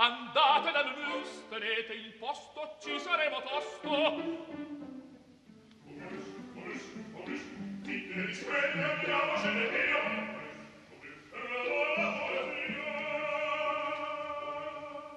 Andate 0.00 0.70
dal 0.70 0.94
mus, 0.94 1.48
tenete 1.48 1.92
il 1.92 2.12
posto, 2.20 2.76
ci 2.80 3.00
saremo 3.00 3.42
tosto. 3.42 3.90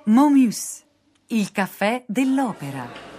Momus, 0.05 0.83
il 1.27 1.51
caffè 1.51 2.03
dell'opera. 2.07 3.10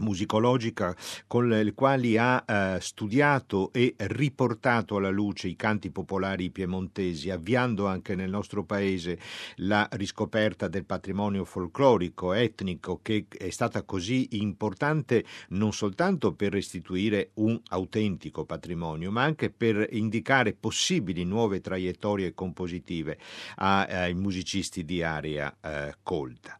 musicologica 0.00 0.94
con 1.26 1.48
le 1.48 1.72
quali 1.74 2.16
ha 2.16 2.44
eh, 2.46 2.78
studiato 2.80 3.72
e 3.72 3.94
riportato 3.96 4.96
alla 4.96 5.10
luce 5.10 5.48
i 5.48 5.56
canti 5.56 5.90
popolari 5.90 6.50
piemontesi, 6.50 7.30
avviando 7.30 7.86
anche 7.86 8.14
nel 8.14 8.30
nostro 8.30 8.64
paese 8.64 9.18
la 9.56 9.88
riscoperta 9.92 10.68
del 10.68 10.84
patrimonio 10.84 11.44
folclorico, 11.44 12.32
etnico, 12.32 13.00
che 13.02 13.26
è 13.28 13.50
stata 13.50 13.82
così 13.82 14.28
importante 14.32 15.24
non 15.50 15.72
soltanto 15.72 16.32
per 16.32 16.52
restituire 16.52 17.30
un 17.34 17.60
autentico 17.68 18.44
patrimonio, 18.44 19.10
ma 19.10 19.22
anche 19.22 19.50
per 19.50 19.86
indicare 19.90 20.52
possibili 20.52 21.24
nuove 21.24 21.60
traiettorie 21.60 22.34
compositive 22.34 23.18
ai 23.56 24.14
musicisti 24.14 24.84
di 24.84 25.02
area 25.02 25.54
eh, 25.60 25.94
colta. 26.02 26.58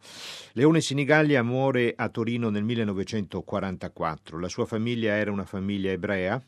Leone 0.54 0.80
Sinigallia 0.80 1.42
muore 1.42 1.94
a 1.96 2.08
Torino 2.08 2.50
nel 2.50 2.64
1900 2.64 3.29
1944. 3.38 4.38
La 4.38 4.48
sua 4.48 4.66
famiglia 4.66 5.14
era 5.14 5.30
una 5.30 5.44
famiglia 5.44 5.92
ebrea. 5.92 6.42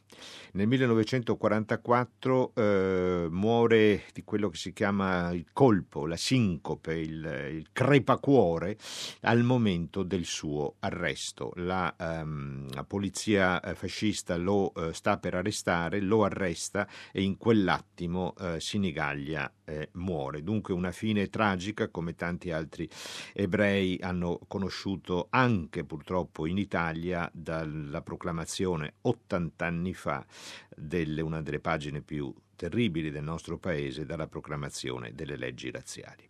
Nel 0.52 0.66
1944 0.66 2.52
eh, 2.54 3.26
muore 3.30 4.02
di 4.12 4.22
quello 4.24 4.48
che 4.48 4.56
si 4.56 4.72
chiama 4.72 5.30
il 5.32 5.46
colpo, 5.52 6.06
la 6.06 6.16
sincope, 6.16 6.94
il, 6.94 7.48
il 7.52 7.68
crepacuore 7.72 8.76
al 9.22 9.42
momento 9.42 10.02
del 10.02 10.24
suo 10.24 10.76
arresto. 10.80 11.52
La, 11.56 11.94
um, 11.98 12.66
la 12.72 12.84
polizia 12.84 13.60
eh, 13.60 13.74
fascista 13.74 14.36
lo 14.36 14.72
uh, 14.74 14.92
sta 14.92 15.18
per 15.18 15.34
arrestare, 15.34 16.00
lo 16.00 16.24
arresta 16.24 16.86
e 17.12 17.22
in 17.22 17.36
quell'attimo 17.36 18.34
uh, 18.38 18.58
Sinigaglia 18.58 19.50
eh, 19.64 19.88
muore. 19.92 20.42
Dunque 20.42 20.74
una 20.74 20.92
fine 20.92 21.28
tragica 21.28 21.88
come 21.88 22.14
tanti 22.14 22.50
altri 22.50 22.88
ebrei 23.32 23.98
hanno 24.02 24.40
conosciuto 24.46 25.28
anche 25.30 25.84
purtroppo 25.84 26.46
in 26.46 26.58
Italia 26.58 27.30
dalla 27.32 28.02
proclamazione 28.02 28.94
80 29.00 29.64
anni 29.64 29.94
fa 29.94 30.11
delle 30.74 31.20
una 31.20 31.42
delle 31.42 31.60
pagine 31.60 32.00
più 32.00 32.34
terribili 32.56 33.10
del 33.10 33.22
nostro 33.22 33.58
paese 33.58 34.04
dalla 34.04 34.26
proclamazione 34.26 35.14
delle 35.14 35.36
leggi 35.36 35.70
razziali. 35.70 36.28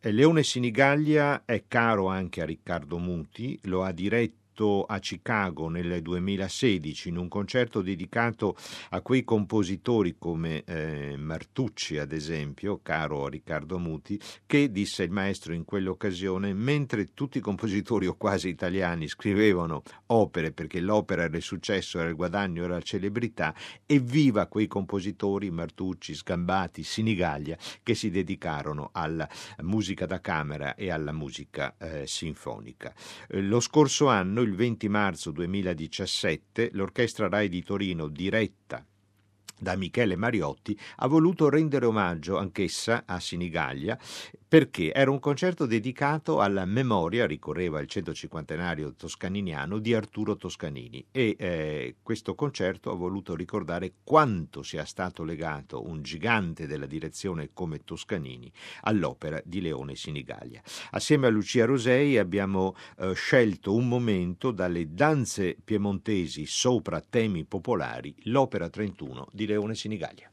Leone 0.00 0.42
Sinigaglia 0.42 1.44
è 1.44 1.64
caro 1.66 2.06
anche 2.08 2.42
a 2.42 2.44
Riccardo 2.44 2.98
Muti, 2.98 3.58
lo 3.64 3.82
ha 3.82 3.92
diretto 3.92 4.45
fatto 4.56 4.84
a 4.84 4.98
Chicago 4.98 5.68
nel 5.68 6.00
2016 6.00 7.10
in 7.10 7.18
un 7.18 7.28
concerto 7.28 7.82
dedicato 7.82 8.56
a 8.90 9.02
quei 9.02 9.22
compositori 9.22 10.16
come 10.18 10.64
eh, 10.64 11.16
Martucci 11.18 11.98
ad 11.98 12.12
esempio, 12.12 12.80
caro 12.82 13.28
Riccardo 13.28 13.78
Muti, 13.78 14.18
che 14.46 14.72
disse 14.72 15.02
il 15.02 15.10
maestro 15.10 15.52
in 15.52 15.64
quell'occasione 15.64 16.54
mentre 16.54 17.12
tutti 17.12 17.38
i 17.38 17.42
compositori 17.42 18.06
o 18.06 18.16
quasi 18.16 18.48
italiani 18.48 19.08
scrivevano 19.08 19.82
opere 20.06 20.52
perché 20.52 20.80
l'opera 20.80 21.24
era 21.24 21.36
il 21.36 21.42
successo, 21.42 21.98
era 21.98 22.08
il 22.08 22.16
guadagno, 22.16 22.64
era 22.64 22.74
la 22.74 22.80
celebrità, 22.80 23.54
evviva 23.84 24.46
quei 24.46 24.66
compositori 24.66 25.50
Martucci, 25.50 26.14
Sgambati, 26.14 26.82
Sinigaglia 26.82 27.58
che 27.82 27.94
si 27.94 28.08
dedicarono 28.10 28.88
alla 28.92 29.28
musica 29.62 30.06
da 30.06 30.20
camera 30.22 30.74
e 30.74 30.90
alla 30.90 31.12
musica 31.12 31.74
eh, 31.78 32.06
sinfonica. 32.06 32.94
Eh, 33.28 33.42
lo 33.42 33.60
scorso 33.60 34.08
anno 34.08 34.44
il 34.46 34.54
20 34.54 34.88
marzo 34.88 35.32
2017 35.32 36.70
l'Orchestra 36.72 37.28
Rai 37.28 37.48
di 37.48 37.62
Torino, 37.62 38.06
diretta 38.08 38.86
da 39.58 39.76
Michele 39.76 40.16
Mariotti, 40.16 40.78
ha 40.96 41.06
voluto 41.06 41.48
rendere 41.48 41.86
omaggio 41.86 42.38
anch'essa 42.38 43.04
a 43.06 43.18
Sinigaglia 43.20 43.98
perché 44.48 44.92
era 44.92 45.10
un 45.10 45.18
concerto 45.18 45.66
dedicato 45.66 46.40
alla 46.40 46.64
memoria, 46.64 47.26
ricorreva 47.26 47.80
il 47.80 47.88
150 47.88 48.74
toscaniniano, 48.96 49.78
di 49.78 49.92
Arturo 49.92 50.36
Toscanini 50.36 51.04
e 51.10 51.34
eh, 51.38 51.96
questo 52.02 52.34
concerto 52.34 52.90
ha 52.92 52.94
voluto 52.94 53.34
ricordare 53.34 53.94
quanto 54.04 54.62
sia 54.62 54.84
stato 54.84 55.24
legato 55.24 55.84
un 55.86 56.00
gigante 56.02 56.66
della 56.68 56.86
direzione 56.86 57.50
come 57.52 57.82
Toscanini 57.82 58.50
all'opera 58.82 59.40
di 59.44 59.60
Leone 59.60 59.96
Sinigaglia. 59.96 60.62
Assieme 60.90 61.26
a 61.26 61.30
Lucia 61.30 61.64
Rosei 61.64 62.16
abbiamo 62.16 62.76
eh, 62.98 63.14
scelto 63.14 63.74
un 63.74 63.88
momento 63.88 64.52
dalle 64.52 64.92
danze 64.92 65.56
piemontesi 65.62 66.46
sopra 66.46 67.00
temi 67.00 67.44
popolari, 67.44 68.14
l'opera 68.24 68.68
31 68.68 69.26
di 69.32 69.45
Leone 69.46 69.74
Sinigaglia. 69.74 70.30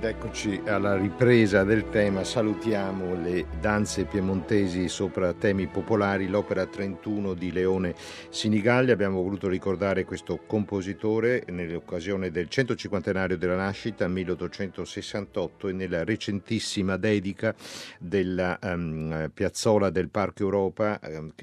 Ed 0.00 0.06
eccoci 0.06 0.62
alla 0.64 0.96
ripresa 0.96 1.62
del 1.62 1.90
tema, 1.90 2.24
salutiamo 2.24 3.20
le 3.20 3.44
danze 3.60 4.06
piemontesi 4.06 4.88
sopra 4.88 5.34
temi 5.34 5.66
popolari, 5.66 6.26
l'opera 6.26 6.64
31 6.64 7.34
di 7.34 7.52
Leone 7.52 7.94
Sinigalli, 8.30 8.92
abbiamo 8.92 9.20
voluto 9.20 9.46
ricordare 9.46 10.06
questo 10.06 10.40
compositore 10.46 11.44
nell'occasione 11.48 12.30
del 12.30 12.48
150 12.48 13.26
della 13.36 13.56
nascita 13.56 14.08
1868 14.08 15.68
e 15.68 15.72
nella 15.72 16.02
recentissima 16.02 16.96
dedica 16.96 17.54
della 17.98 18.58
um, 18.62 19.30
piazzola 19.34 19.90
del 19.90 20.08
Parco 20.08 20.44
Europa 20.44 20.98
um, 21.02 21.34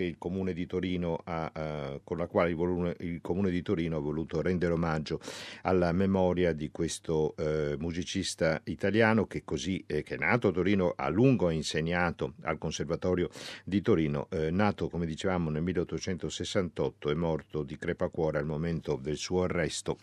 ha, 1.26 1.52
uh, 1.54 2.02
con 2.04 2.18
la 2.18 2.26
quale 2.26 2.50
il, 2.50 2.96
il, 3.02 3.20
Comune 3.22 3.52
di 3.52 3.62
Torino 3.62 3.98
ha 3.98 4.00
voluto 4.00 4.42
rendere 4.42 4.74
omaggio 4.74 5.20
alla 5.62 5.92
memoria 5.92 6.54
di 6.54 6.72
questo 6.72 7.36
uh, 7.38 7.76
musicista 7.78 8.46
musicista 8.48 8.62
italiano 8.66 9.26
che, 9.28 9.44
così, 9.44 9.84
eh, 9.86 10.04
che 10.04 10.16
è 10.16 10.18
nato 10.18 10.48
a 10.48 10.52
Torino, 10.52 10.94
a 10.96 11.10
lungo 11.10 11.48
ha 11.48 11.52
insegnato 11.52 12.34
al 12.44 12.58
Conservatorio 12.58 13.30
di 13.64 13.82
Torino, 13.82 14.28
eh, 14.30 14.50
nato 14.52 14.90
come 14.90 15.06
dicevamo 15.06 15.50
nel 15.50 15.62
1868 15.62 17.10
e 17.10 17.16
morto 17.16 17.64
di 17.64 17.78
crepacuore 17.78 18.38
al 18.38 18.46
momento 18.46 18.98
del 19.02 19.18
suo 19.18 19.44
arresto 19.44 19.98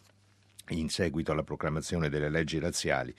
in 0.71 0.89
seguito 0.89 1.33
alla 1.33 1.43
proclamazione 1.43 2.09
delle 2.09 2.29
leggi 2.31 2.59
razziali 2.59 3.15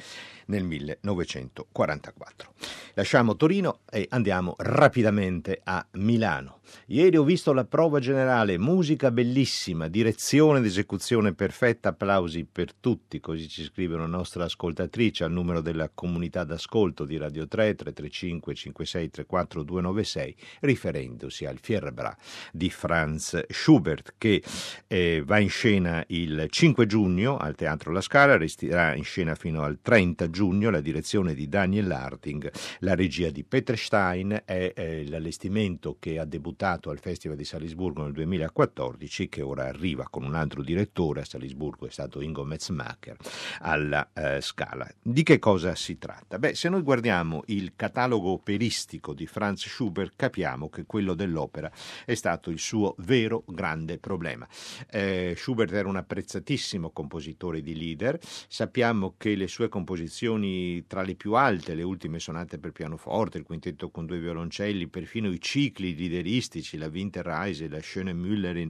nel 0.48 0.64
1944. 0.64 2.54
Lasciamo 2.94 3.36
Torino 3.36 3.80
e 3.90 4.06
andiamo 4.10 4.56
rapidamente 4.58 5.60
a 5.64 5.86
Milano. 5.94 6.60
Ieri 6.88 7.18
ho 7.18 7.24
visto 7.24 7.54
la 7.54 7.66
prova 7.66 8.00
generale, 8.00 8.58
musica 8.58 9.12
bellissima, 9.12 9.88
direzione 9.88 10.60
ed 10.60 10.66
esecuzione 10.66 11.34
perfetta, 11.34 11.90
applausi 11.90 12.46
per 12.50 12.74
tutti, 12.74 13.20
così 13.20 13.48
ci 13.48 13.64
scrive 13.64 13.96
una 13.96 14.06
nostra 14.06 14.46
ascoltatrice 14.46 15.24
al 15.24 15.32
numero 15.32 15.62
della 15.62 15.90
comunità 15.94 16.44
d'ascolto 16.44 17.06
di 17.06 17.18
Radio 17.18 17.48
3 17.48 17.75
335 17.75 18.56
56 18.56 19.10
34 19.10 19.64
296, 19.64 20.36
riferendosi 20.62 21.46
al 21.46 21.60
Fierbra 21.60 22.16
di 22.52 22.70
Franz 22.70 23.44
Schubert 23.48 24.16
che 24.18 24.44
eh, 24.88 25.24
va 25.25 25.40
in 25.40 25.50
scena 25.50 26.04
il 26.08 26.48
5 26.50 26.86
giugno 26.86 27.35
al 27.38 27.56
Teatro 27.56 27.92
La 27.92 28.01
Scala, 28.01 28.38
resterà 28.38 28.96
in 28.96 29.04
scena 29.04 29.36
fino 29.36 29.63
al 29.63 29.80
30 29.82 30.30
giugno, 30.30 30.70
la 30.70 30.82
direzione 30.82 31.34
di 31.34 31.48
Daniel 31.50 31.92
Harting, 31.92 32.51
la 32.80 32.96
regia 32.96 33.30
di 33.30 33.44
Peter 33.44 33.77
Stein 33.77 34.42
è 34.46 34.74
eh, 34.75 35.08
l'allestimento 35.08 35.98
che 36.00 36.20
ha 36.20 36.25
debuttato 36.25 36.89
al 36.89 37.00
Festival 37.00 37.38
di 37.38 37.44
Salisburgo 37.44 38.04
nel 38.04 38.13
2014 38.13 39.30
che 39.30 39.42
ora 39.42 39.65
arriva 39.65 40.08
con 40.10 40.24
un 40.24 40.36
altro 40.36 40.63
direttore 40.63 41.22
a 41.22 41.25
Salisburgo, 41.25 41.88
è 41.88 41.92
stato 41.92 42.22
Ingo 42.22 42.44
Metzmacher 42.44 43.18
alla 43.60 44.10
eh, 44.13 44.42
Scala. 44.42 44.89
Di 45.01 45.24
che 45.24 45.39
cosa 45.39 45.75
si 45.75 45.98
tratta? 45.98 46.39
Beh, 46.39 46.56
se 46.56 46.70
noi 46.70 46.82
guardiamo 46.82 47.44
il 47.48 47.74
catalogo 47.75 48.30
operistico 48.30 49.13
di 49.13 49.27
Franz 49.27 49.68
Schubert 49.68 50.13
capiamo 50.15 50.70
che 50.70 50.86
quello 50.86 51.13
dell'opera 51.13 51.72
è 52.06 52.15
stato 52.15 52.50
il 52.50 52.60
suo 52.60 52.96
vero 53.00 53.44
grande 53.48 53.98
problema. 53.98 54.48
Eh, 54.89 55.34
Schubert 55.38 55.74
era 55.74 55.88
un 55.88 55.98
apprezzatissimo 55.98 56.92
compositore 56.92 57.24
compositore 57.25 57.62
di 57.62 57.75
leader. 57.75 58.20
Sappiamo 58.48 59.15
che 59.17 59.36
le 59.36 59.48
sue 59.48 59.67
composizioni 59.67 60.86
tra 60.86 61.01
le 61.01 61.15
più 61.15 61.34
alte, 61.34 61.74
le 61.74 61.84
ultime 61.84 62.20
sonate 62.20 62.60
per 62.60 62.72
pianoforte, 62.72 63.39
il 63.39 63.44
quintetto 63.44 63.89
con 63.89 64.05
due 64.05 64.20
violoncelli, 64.20 64.88
perfino 64.88 65.32
i 65.32 65.41
cicli 65.41 65.96
lideristici, 65.96 66.77
la 66.77 66.88
Winterreise, 66.88 67.67
la 67.67 67.79
Schöne 67.79 68.13
Müllerin, 68.13 68.70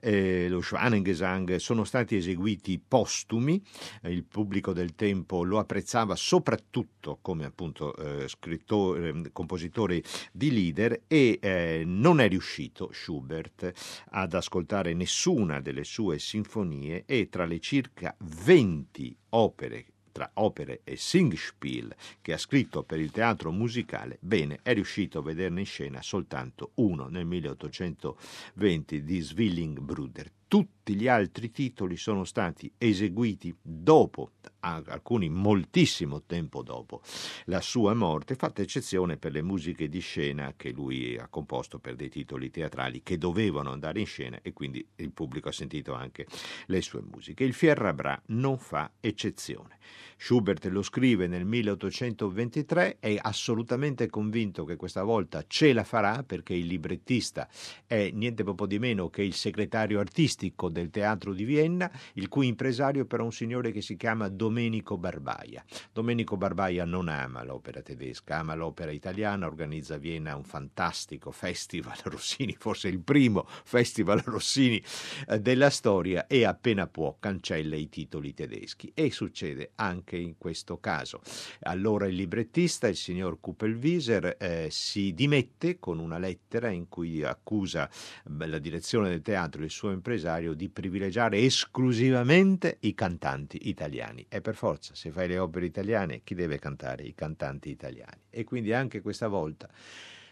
eh, 0.00 0.48
lo 0.48 0.60
Schwanengesang, 0.60 1.56
sono 1.56 1.84
stati 1.84 2.16
eseguiti 2.16 2.80
postumi. 2.86 3.62
Il 4.04 4.24
pubblico 4.24 4.72
del 4.72 4.94
tempo 4.94 5.44
lo 5.44 5.58
apprezzava 5.58 6.16
soprattutto 6.16 7.18
come 7.20 7.44
appunto 7.44 7.94
eh, 7.96 8.28
scrittore, 8.28 9.08
ehm, 9.08 9.32
compositore 9.32 10.02
di 10.32 10.50
leader 10.50 11.02
e 11.06 11.38
eh, 11.40 11.82
non 11.84 12.20
è 12.20 12.28
riuscito 12.28 12.90
Schubert 12.92 13.72
ad 14.10 14.34
ascoltare 14.34 14.94
nessuna 14.94 15.60
delle 15.60 15.84
sue 15.84 16.18
sinfonie 16.18 17.04
e 17.06 17.28
tra 17.28 17.44
le 17.44 17.60
circa 17.60 17.91
20 18.18 19.16
opere 19.30 19.86
tra 20.12 20.30
opere 20.34 20.82
e 20.84 20.96
Singspiel 20.96 21.94
che 22.20 22.34
ha 22.34 22.38
scritto 22.38 22.84
per 22.84 23.00
il 23.00 23.10
teatro 23.10 23.50
musicale, 23.50 24.18
bene, 24.20 24.60
è 24.62 24.74
riuscito 24.74 25.18
a 25.18 25.22
vederne 25.22 25.60
in 25.60 25.66
scena 25.66 26.02
soltanto 26.02 26.72
uno 26.74 27.08
nel 27.08 27.24
1820 27.24 29.02
di 29.02 29.22
Zwillingbruder. 29.22 30.30
Tutti 30.52 30.94
gli 30.96 31.08
altri 31.08 31.50
titoli 31.50 31.96
sono 31.96 32.24
stati 32.24 32.70
eseguiti 32.76 33.56
dopo, 33.62 34.32
alcuni 34.60 35.30
moltissimo 35.30 36.24
tempo 36.24 36.62
dopo 36.62 37.00
la 37.46 37.62
sua 37.62 37.94
morte, 37.94 38.34
fatta 38.34 38.60
eccezione 38.60 39.16
per 39.16 39.32
le 39.32 39.40
musiche 39.40 39.88
di 39.88 40.00
scena 40.00 40.52
che 40.54 40.70
lui 40.72 41.16
ha 41.16 41.28
composto 41.28 41.78
per 41.78 41.96
dei 41.96 42.10
titoli 42.10 42.50
teatrali 42.50 43.02
che 43.02 43.16
dovevano 43.16 43.70
andare 43.70 44.00
in 44.00 44.04
scena 44.04 44.40
e 44.42 44.52
quindi 44.52 44.86
il 44.96 45.12
pubblico 45.12 45.48
ha 45.48 45.52
sentito 45.52 45.94
anche 45.94 46.26
le 46.66 46.82
sue 46.82 47.00
musiche. 47.00 47.44
Il 47.44 47.54
Fierrabra 47.54 48.20
non 48.26 48.58
fa 48.58 48.92
eccezione. 49.00 49.78
Schubert 50.24 50.64
lo 50.66 50.82
scrive 50.82 51.26
nel 51.26 51.44
1823, 51.44 52.98
è 53.00 53.18
assolutamente 53.20 54.08
convinto 54.08 54.64
che 54.64 54.76
questa 54.76 55.02
volta 55.02 55.42
ce 55.48 55.72
la 55.72 55.82
farà 55.82 56.22
perché 56.22 56.54
il 56.54 56.66
librettista 56.66 57.48
è 57.84 58.08
niente 58.12 58.44
poco 58.44 58.68
di 58.68 58.78
meno 58.78 59.10
che 59.10 59.24
il 59.24 59.34
segretario 59.34 59.98
artistico 59.98 60.68
del 60.68 60.90
teatro 60.90 61.32
di 61.34 61.42
Vienna, 61.42 61.90
il 62.12 62.28
cui 62.28 62.46
impresario 62.46 63.04
però 63.04 63.24
è 63.24 63.26
un 63.26 63.32
signore 63.32 63.72
che 63.72 63.80
si 63.82 63.96
chiama 63.96 64.28
Domenico 64.28 64.96
Barbaia. 64.96 65.64
Domenico 65.92 66.36
Barbaia 66.36 66.84
non 66.84 67.08
ama 67.08 67.42
l'opera 67.42 67.82
tedesca, 67.82 68.38
ama 68.38 68.54
l'opera 68.54 68.92
italiana, 68.92 69.46
organizza 69.46 69.96
a 69.96 69.98
Vienna 69.98 70.36
un 70.36 70.44
fantastico 70.44 71.32
festival 71.32 71.96
Rossini, 72.04 72.54
forse 72.56 72.86
il 72.86 73.00
primo 73.00 73.44
festival 73.64 74.22
Rossini 74.24 74.80
eh, 75.26 75.40
della 75.40 75.68
storia 75.68 76.28
e 76.28 76.44
appena 76.44 76.86
può 76.86 77.16
cancella 77.18 77.74
i 77.74 77.88
titoli 77.88 78.32
tedeschi 78.32 78.92
e 78.94 79.10
succede 79.10 79.72
anche 79.74 80.10
anche 80.12 80.16
in 80.16 80.36
questo 80.36 80.78
caso. 80.78 81.20
Allora 81.62 82.06
il 82.06 82.14
librettista, 82.14 82.88
il 82.88 82.96
signor 82.96 83.40
Kupelwieser, 83.40 84.36
eh, 84.38 84.68
si 84.70 85.14
dimette 85.14 85.78
con 85.78 85.98
una 85.98 86.18
lettera 86.18 86.68
in 86.68 86.88
cui 86.88 87.22
accusa 87.24 87.88
la 88.24 88.58
direzione 88.58 89.08
del 89.08 89.22
teatro 89.22 89.62
e 89.62 89.64
il 89.64 89.70
suo 89.70 89.90
impresario 89.90 90.52
di 90.52 90.68
privilegiare 90.68 91.38
esclusivamente 91.38 92.76
i 92.80 92.94
cantanti 92.94 93.68
italiani. 93.68 94.26
E 94.28 94.40
per 94.40 94.54
forza, 94.54 94.94
se 94.94 95.10
fai 95.10 95.28
le 95.28 95.38
opere 95.38 95.66
italiane, 95.66 96.20
chi 96.22 96.34
deve 96.34 96.58
cantare? 96.58 97.04
I 97.04 97.14
cantanti 97.14 97.70
italiani. 97.70 98.20
E 98.30 98.44
quindi 98.44 98.72
anche 98.72 99.00
questa 99.00 99.28
volta 99.28 99.68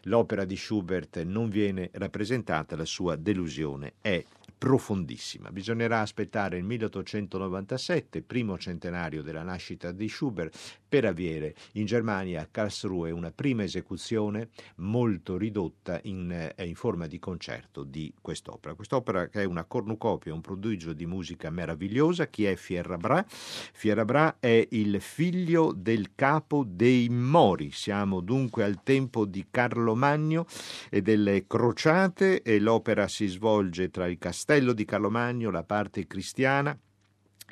l'opera 0.05 0.45
di 0.45 0.57
Schubert 0.57 1.23
non 1.23 1.49
viene 1.49 1.91
rappresentata, 1.93 2.77
la 2.77 2.85
sua 2.85 3.17
delusione 3.17 3.95
è 4.01 4.23
profondissima. 4.57 5.51
Bisognerà 5.51 6.01
aspettare 6.01 6.59
il 6.59 6.65
1897, 6.65 8.23
primo 8.23 8.59
centenario 8.59 9.23
della 9.23 9.43
nascita 9.43 9.93
di 9.93 10.09
Schubert, 10.09 10.79
per 10.91 11.05
avere 11.05 11.55
in 11.75 11.87
Germania 11.87 12.43
a 12.43 12.49
Karlsruhe 12.51 13.13
una 13.13 13.31
prima 13.31 13.63
esecuzione 13.63 14.49
molto 14.77 15.37
ridotta 15.37 16.01
in, 16.03 16.53
eh, 16.57 16.67
in 16.67 16.75
forma 16.75 17.07
di 17.07 17.21
concerto 17.21 17.85
di 17.85 18.13
quest'opera. 18.21 18.75
Quest'opera 18.75 19.29
che 19.29 19.43
è 19.43 19.45
una 19.45 19.65
cornucopia, 19.65 20.35
un 20.35 20.41
prodigio 20.41 20.93
di 20.93 21.07
musica 21.07 21.49
meravigliosa. 21.51 22.27
Chi 22.27 22.45
è 22.45 22.57
Fierrabra? 22.57 23.25
Fierrabra 23.29 24.37
è 24.41 24.67
il 24.71 25.01
figlio 25.01 25.73
del 25.73 26.15
capo 26.17 26.65
dei 26.67 27.09
Mori. 27.09 27.71
Siamo 27.71 28.21
dunque 28.21 28.65
al 28.65 28.83
tempo 28.83 29.25
di 29.25 29.47
Carlo 29.49 29.95
Magno 29.95 30.47
e 30.91 31.03
delle 31.03 31.47
crociate 31.47 32.43
e 32.43 32.59
l'opera 32.59 33.07
si 33.07 33.27
svolge 33.29 33.91
tra 33.91 34.09
il 34.09 34.19
castello 34.19 34.39
di 34.73 34.85
Carlo 34.85 35.11
Magno, 35.11 35.51
la 35.51 35.65
parte 35.65 36.07
cristiana, 36.07 36.77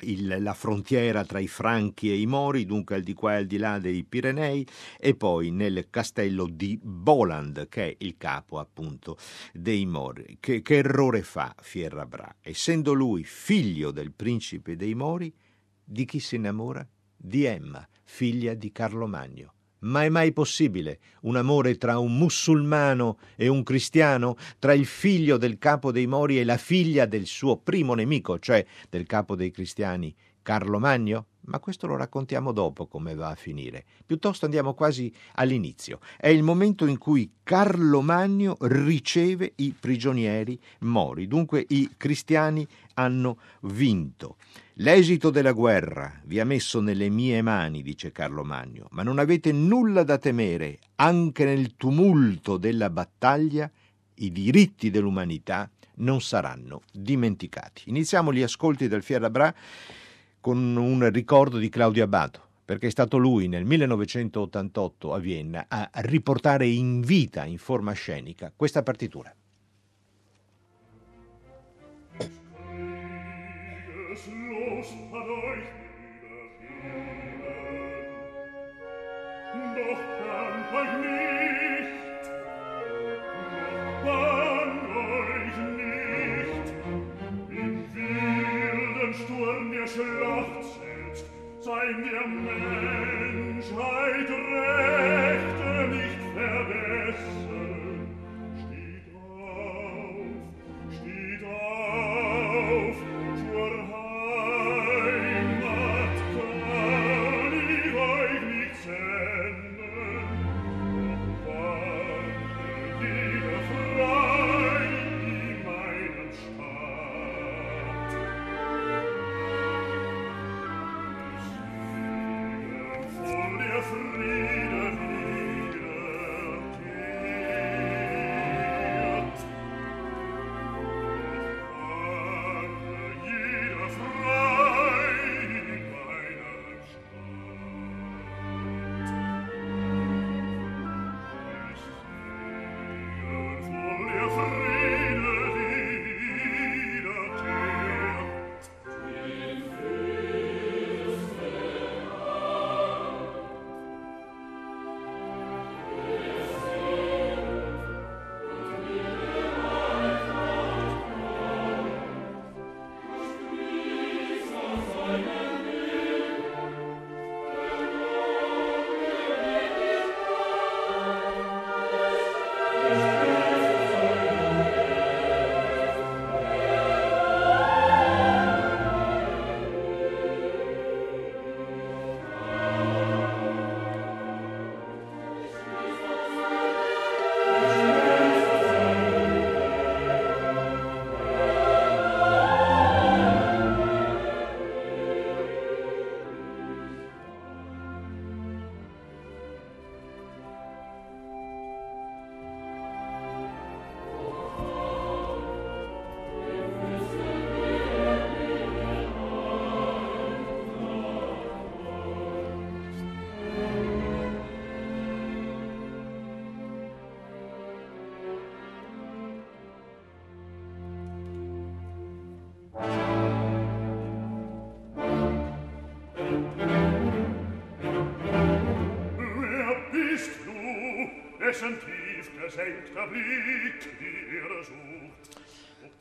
il, 0.01 0.37
la 0.39 0.53
frontiera 0.53 1.23
tra 1.23 1.39
i 1.39 1.47
Franchi 1.47 2.09
e 2.09 2.19
i 2.19 2.25
Mori, 2.25 2.65
dunque 2.65 2.95
al 2.95 3.03
di 3.03 3.13
qua 3.13 3.33
e 3.33 3.37
al 3.37 3.45
di 3.45 3.57
là 3.57 3.79
dei 3.79 4.03
Pirenei, 4.03 4.65
e 4.97 5.15
poi 5.15 5.51
nel 5.51 5.87
castello 5.89 6.47
di 6.47 6.79
Boland, 6.81 7.67
che 7.69 7.89
è 7.89 7.95
il 7.99 8.17
capo 8.17 8.59
appunto 8.59 9.17
dei 9.53 9.85
Mori. 9.85 10.37
Che, 10.39 10.61
che 10.61 10.77
errore 10.77 11.21
fa 11.21 11.53
Fierrabra? 11.59 12.37
Essendo 12.41 12.93
lui 12.93 13.23
figlio 13.23 13.91
del 13.91 14.11
principe 14.11 14.75
dei 14.75 14.95
Mori, 14.95 15.33
di 15.83 16.05
chi 16.05 16.19
si 16.19 16.35
innamora? 16.35 16.87
Di 17.15 17.43
Emma, 17.43 17.87
figlia 18.03 18.53
di 18.53 18.71
Carlo 18.71 19.07
Magno. 19.07 19.53
Ma 19.81 20.03
è 20.03 20.09
mai 20.09 20.33
possibile 20.33 20.99
un 21.21 21.37
amore 21.37 21.77
tra 21.77 21.99
un 21.99 22.17
musulmano 22.17 23.17
e 23.35 23.47
un 23.47 23.63
cristiano, 23.63 24.35
tra 24.59 24.73
il 24.73 24.85
figlio 24.85 25.37
del 25.37 25.57
capo 25.57 25.91
dei 25.91 26.05
Mori 26.05 26.39
e 26.39 26.43
la 26.43 26.57
figlia 26.57 27.05
del 27.05 27.25
suo 27.25 27.57
primo 27.57 27.93
nemico, 27.93 28.39
cioè 28.39 28.65
del 28.89 29.05
capo 29.05 29.35
dei 29.35 29.51
cristiani, 29.51 30.13
Carlo 30.41 30.79
Magno? 30.79 31.27
Ma 31.41 31.59
questo 31.59 31.87
lo 31.87 31.95
raccontiamo 31.95 32.51
dopo 32.51 32.87
come 32.87 33.15
va 33.15 33.29
a 33.29 33.35
finire. 33.35 33.85
Piuttosto 34.05 34.45
andiamo 34.45 34.73
quasi 34.73 35.11
all'inizio. 35.35 35.99
È 36.17 36.27
il 36.27 36.43
momento 36.43 36.85
in 36.85 36.97
cui 36.97 37.31
Carlo 37.43 38.01
Magno 38.01 38.57
riceve 38.61 39.53
i 39.55 39.75
prigionieri 39.77 40.59
mori, 40.79 41.27
dunque 41.27 41.65
i 41.69 41.91
cristiani 41.97 42.67
hanno 42.95 43.39
vinto. 43.61 44.37
L'esito 44.75 45.29
della 45.29 45.51
guerra 45.51 46.21
vi 46.25 46.39
ha 46.39 46.45
messo 46.45 46.79
nelle 46.79 47.09
mie 47.09 47.41
mani, 47.41 47.81
dice 47.81 48.11
Carlo 48.11 48.43
Magno, 48.43 48.87
ma 48.91 49.03
non 49.03 49.19
avete 49.19 49.51
nulla 49.51 50.03
da 50.03 50.17
temere, 50.17 50.79
anche 50.95 51.43
nel 51.43 51.75
tumulto 51.75 52.57
della 52.57 52.89
battaglia 52.89 53.69
i 54.15 54.31
diritti 54.31 54.89
dell'umanità 54.89 55.69
non 55.95 56.21
saranno 56.21 56.81
dimenticati. 56.91 57.83
Iniziamo 57.87 58.31
gli 58.33 58.41
ascolti 58.41 58.87
del 58.87 59.03
Fierabra 59.03 59.53
con 60.39 60.75
un 60.75 61.09
ricordo 61.11 61.57
di 61.57 61.69
Claudio 61.69 62.03
Abbato, 62.03 62.41
perché 62.65 62.87
è 62.87 62.91
stato 62.91 63.17
lui 63.17 63.47
nel 63.47 63.65
1988 63.65 65.13
a 65.13 65.17
Vienna 65.19 65.65
a 65.67 65.89
riportare 65.95 66.67
in 66.67 67.01
vita, 67.01 67.45
in 67.45 67.57
forma 67.57 67.91
scenica, 67.93 68.51
questa 68.55 68.83
partitura. 68.83 69.33
Doch 75.11 75.28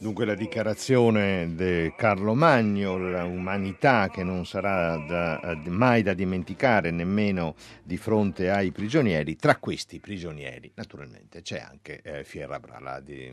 Dunque 0.08 0.24
la 0.24 0.34
dichiarazione 0.34 1.54
di 1.54 1.92
Carlo 1.94 2.32
Magno, 2.32 2.96
l'umanità 2.96 4.08
che 4.08 4.22
non 4.22 4.46
sarà 4.46 4.96
da- 4.96 5.54
mai 5.66 6.00
da 6.00 6.14
dimenticare 6.14 6.90
nemmeno 6.90 7.54
di 7.82 7.98
fronte 7.98 8.48
ai 8.48 8.70
prigionieri, 8.72 9.36
tra 9.36 9.56
questi 9.56 10.00
prigionieri 10.00 10.72
naturalmente 10.76 11.42
c'è 11.42 11.58
anche 11.58 12.00
eh, 12.00 12.24
Fierabra, 12.24 12.78
la 12.80 13.00
di- 13.00 13.30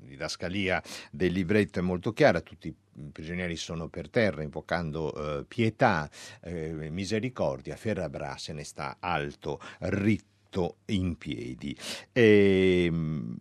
didascalia 0.00 0.82
del 1.12 1.30
libretto 1.30 1.78
è 1.78 1.82
molto 1.82 2.12
chiara, 2.12 2.40
tutti 2.40 2.66
i 2.66 2.74
prigionieri 3.12 3.54
sono 3.54 3.86
per 3.86 4.10
terra 4.10 4.42
invocando 4.42 5.14
eh, 5.14 5.44
pietà, 5.44 6.10
eh, 6.42 6.90
misericordia, 6.90 7.76
Fierabra 7.76 8.36
se 8.36 8.52
ne 8.52 8.64
sta 8.64 8.96
alto, 8.98 9.60
ritto 9.78 10.78
in 10.86 11.16
piedi. 11.16 11.76
Ehm, 12.10 13.38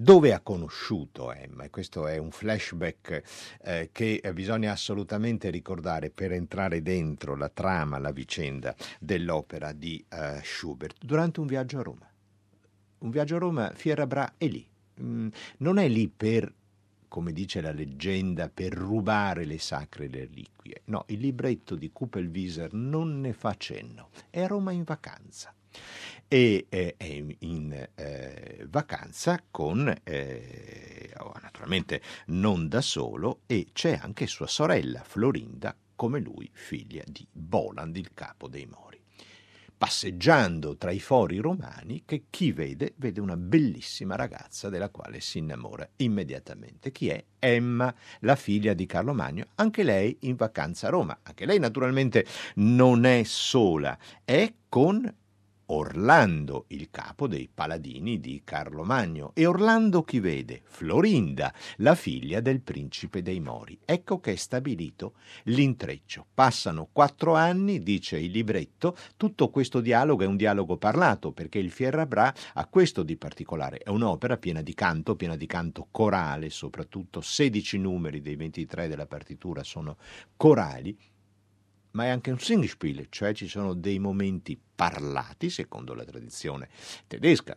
dove 0.00 0.32
ha 0.32 0.38
conosciuto 0.40 1.32
Emma? 1.32 1.64
E 1.64 1.70
questo 1.70 2.06
è 2.06 2.18
un 2.18 2.30
flashback 2.30 3.58
eh, 3.62 3.88
che 3.90 4.22
bisogna 4.32 4.70
assolutamente 4.70 5.50
ricordare 5.50 6.10
per 6.10 6.30
entrare 6.30 6.82
dentro 6.82 7.34
la 7.34 7.48
trama, 7.48 7.98
la 7.98 8.12
vicenda 8.12 8.76
dell'opera 9.00 9.72
di 9.72 10.04
eh, 10.08 10.40
Schubert 10.44 11.04
durante 11.04 11.40
un 11.40 11.46
viaggio 11.46 11.80
a 11.80 11.82
Roma. 11.82 12.08
Un 12.98 13.10
viaggio 13.10 13.36
a 13.36 13.38
Roma, 13.40 13.72
Fierabra 13.74 14.34
è 14.36 14.46
lì. 14.46 14.64
Mm, 15.02 15.28
non 15.58 15.78
è 15.78 15.88
lì 15.88 16.08
per, 16.08 16.52
come 17.08 17.32
dice 17.32 17.60
la 17.60 17.72
leggenda, 17.72 18.48
per 18.48 18.72
rubare 18.72 19.44
le 19.44 19.58
sacre 19.58 20.08
reliquie. 20.08 20.82
No, 20.84 21.06
il 21.08 21.18
libretto 21.18 21.74
di 21.74 21.90
Kupelwieser 21.90 22.72
non 22.72 23.20
ne 23.20 23.32
fa 23.32 23.56
cenno. 23.56 24.10
È 24.30 24.42
a 24.42 24.46
Roma 24.46 24.70
in 24.70 24.84
vacanza 24.84 25.52
e 26.28 26.66
eh, 26.68 26.94
è 26.96 27.24
in, 27.38 27.88
eh, 27.94 28.66
vacanza 28.68 29.42
con, 29.50 29.92
eh, 30.04 31.12
oh, 31.16 31.34
naturalmente 31.40 32.02
non 32.26 32.68
da 32.68 32.82
solo, 32.82 33.40
e 33.46 33.68
c'è 33.72 33.98
anche 34.00 34.26
sua 34.26 34.46
sorella 34.46 35.02
Florinda, 35.02 35.74
come 35.96 36.20
lui, 36.20 36.48
figlia 36.52 37.02
di 37.06 37.26
Boland, 37.32 37.96
il 37.96 38.12
capo 38.14 38.46
dei 38.46 38.66
Mori. 38.66 39.00
Passeggiando 39.78 40.76
tra 40.76 40.90
i 40.90 40.98
fori 40.98 41.38
romani, 41.38 42.02
che 42.04 42.24
chi 42.30 42.50
vede, 42.50 42.94
vede 42.96 43.20
una 43.20 43.36
bellissima 43.36 44.16
ragazza 44.16 44.68
della 44.68 44.90
quale 44.90 45.20
si 45.20 45.38
innamora 45.38 45.88
immediatamente. 45.96 46.90
Chi 46.90 47.08
è? 47.08 47.24
Emma, 47.38 47.94
la 48.20 48.34
figlia 48.34 48.74
di 48.74 48.86
Carlo 48.86 49.14
Magno, 49.14 49.46
anche 49.54 49.84
lei 49.84 50.16
in 50.22 50.34
vacanza 50.34 50.88
a 50.88 50.90
Roma. 50.90 51.20
Anche 51.22 51.46
lei 51.46 51.60
naturalmente 51.60 52.26
non 52.56 53.04
è 53.04 53.22
sola, 53.22 53.96
è 54.24 54.52
con 54.68 55.14
Orlando, 55.70 56.64
il 56.68 56.88
capo 56.90 57.26
dei 57.26 57.48
paladini 57.52 58.20
di 58.20 58.40
Carlo 58.42 58.84
Magno. 58.84 59.32
E 59.34 59.44
Orlando 59.44 60.02
chi 60.02 60.18
vede? 60.18 60.62
Florinda, 60.64 61.52
la 61.78 61.94
figlia 61.94 62.40
del 62.40 62.60
principe 62.60 63.20
dei 63.20 63.40
Mori. 63.40 63.78
Ecco 63.84 64.18
che 64.18 64.32
è 64.32 64.36
stabilito 64.36 65.14
l'intreccio. 65.44 66.26
Passano 66.32 66.88
quattro 66.90 67.34
anni, 67.34 67.82
dice 67.82 68.18
il 68.18 68.30
libretto, 68.30 68.96
tutto 69.16 69.50
questo 69.50 69.80
dialogo 69.80 70.22
è 70.22 70.26
un 70.26 70.36
dialogo 70.36 70.78
parlato, 70.78 71.32
perché 71.32 71.58
il 71.58 71.70
Fierrabra 71.70 72.32
ha 72.54 72.66
questo 72.66 73.02
di 73.02 73.16
particolare. 73.16 73.78
È 73.78 73.90
un'opera 73.90 74.38
piena 74.38 74.62
di 74.62 74.72
canto, 74.72 75.16
piena 75.16 75.36
di 75.36 75.46
canto 75.46 75.88
corale, 75.90 76.48
soprattutto 76.48 77.20
16 77.20 77.78
numeri 77.78 78.22
dei 78.22 78.36
23 78.36 78.88
della 78.88 79.06
partitura 79.06 79.62
sono 79.62 79.98
corali 80.36 80.96
ma 81.92 82.04
è 82.04 82.08
anche 82.08 82.30
un 82.30 82.38
Singspiel, 82.38 83.06
cioè 83.10 83.32
ci 83.34 83.48
sono 83.48 83.74
dei 83.74 83.98
momenti 83.98 84.58
parlati, 84.74 85.50
secondo 85.50 85.94
la 85.94 86.04
tradizione 86.04 86.68
tedesca, 87.06 87.56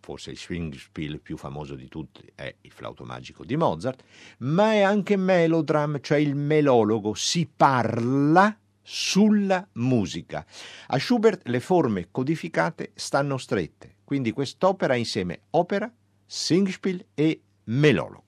forse 0.00 0.30
il 0.30 0.38
Singspiel 0.38 1.20
più 1.20 1.36
famoso 1.36 1.74
di 1.74 1.88
tutti 1.88 2.30
è 2.34 2.54
il 2.60 2.70
flauto 2.70 3.04
magico 3.04 3.44
di 3.44 3.56
Mozart, 3.56 4.02
ma 4.38 4.72
è 4.72 4.80
anche 4.80 5.16
melodram, 5.16 6.00
cioè 6.00 6.18
il 6.18 6.34
melologo, 6.34 7.14
si 7.14 7.48
parla 7.54 8.56
sulla 8.82 9.66
musica. 9.72 10.46
A 10.88 10.98
Schubert 10.98 11.46
le 11.48 11.60
forme 11.60 12.08
codificate 12.10 12.92
stanno 12.94 13.36
strette, 13.36 13.96
quindi 14.04 14.32
quest'opera 14.32 14.94
insieme 14.94 15.42
opera, 15.50 15.92
Singspiel 16.24 17.06
e 17.14 17.40
melologo. 17.64 18.27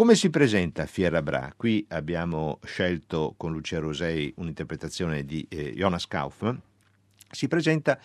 Come 0.00 0.14
si 0.14 0.30
presenta 0.30 0.86
Fiera 0.86 1.20
Bra? 1.20 1.52
Qui 1.54 1.84
abbiamo 1.90 2.58
scelto 2.64 3.34
con 3.36 3.52
Lucia 3.52 3.80
Rosei 3.80 4.32
un'interpretazione 4.36 5.26
di 5.26 5.46
eh, 5.50 5.74
Jonas 5.74 6.06
Kaufmann. 6.06 6.56
Si 7.30 7.48
presenta 7.48 8.00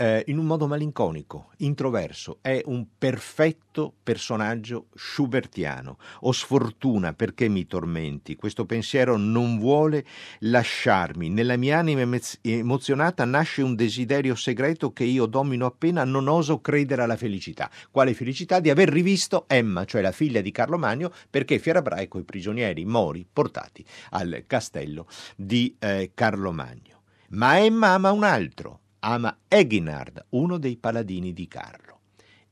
eh, 0.00 0.24
in 0.28 0.38
un 0.38 0.46
modo 0.46 0.66
malinconico, 0.66 1.50
introverso, 1.58 2.38
è 2.40 2.62
un 2.64 2.86
perfetto 2.96 3.92
personaggio 4.02 4.86
schubertiano. 4.94 5.98
O 6.20 6.32
sfortuna 6.32 7.12
perché 7.12 7.48
mi 7.48 7.66
tormenti, 7.66 8.34
questo 8.34 8.64
pensiero 8.64 9.18
non 9.18 9.58
vuole 9.58 10.06
lasciarmi, 10.38 11.28
nella 11.28 11.58
mia 11.58 11.78
anima 11.78 12.18
emozionata 12.40 13.26
nasce 13.26 13.60
un 13.60 13.74
desiderio 13.74 14.34
segreto 14.34 14.94
che 14.94 15.04
io 15.04 15.26
domino 15.26 15.66
appena 15.66 16.02
non 16.04 16.28
oso 16.28 16.62
credere 16.62 17.02
alla 17.02 17.16
felicità. 17.16 17.70
Quale 17.90 18.14
felicità? 18.14 18.58
Di 18.58 18.70
aver 18.70 18.88
rivisto 18.88 19.44
Emma, 19.48 19.84
cioè 19.84 20.00
la 20.00 20.12
figlia 20.12 20.40
di 20.40 20.50
Carlo 20.50 20.78
Magno, 20.78 21.12
perché 21.28 21.58
Fierabraico 21.58 22.18
i 22.18 22.24
prigionieri 22.24 22.86
mori 22.86 23.26
portati 23.30 23.84
al 24.10 24.44
castello 24.46 25.06
di 25.36 25.76
eh, 25.78 26.12
Carlo 26.14 26.52
Magno. 26.52 27.02
Ma 27.32 27.60
Emma 27.60 27.90
ama 27.90 28.10
un 28.10 28.24
altro, 28.24 28.79
ama 29.00 29.40
Eginard, 29.48 30.26
uno 30.30 30.58
dei 30.58 30.76
paladini 30.76 31.32
di 31.32 31.48
Carlo. 31.48 32.00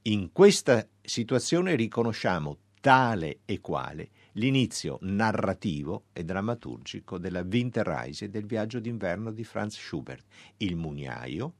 In 0.02 0.32
questa 0.32 0.86
situazione 1.00 1.74
riconosciamo 1.74 2.58
tale 2.80 3.40
e 3.44 3.60
quale 3.60 4.10
l'inizio 4.32 4.98
narrativo 5.02 6.04
e 6.12 6.24
drammaturgico 6.24 7.18
della 7.18 7.42
Winterreise 7.42 8.30
del 8.30 8.46
viaggio 8.46 8.78
d'inverno 8.78 9.32
di 9.32 9.44
Franz 9.44 9.76
Schubert. 9.76 10.24
Il 10.58 10.76
mugnaio 10.76 11.54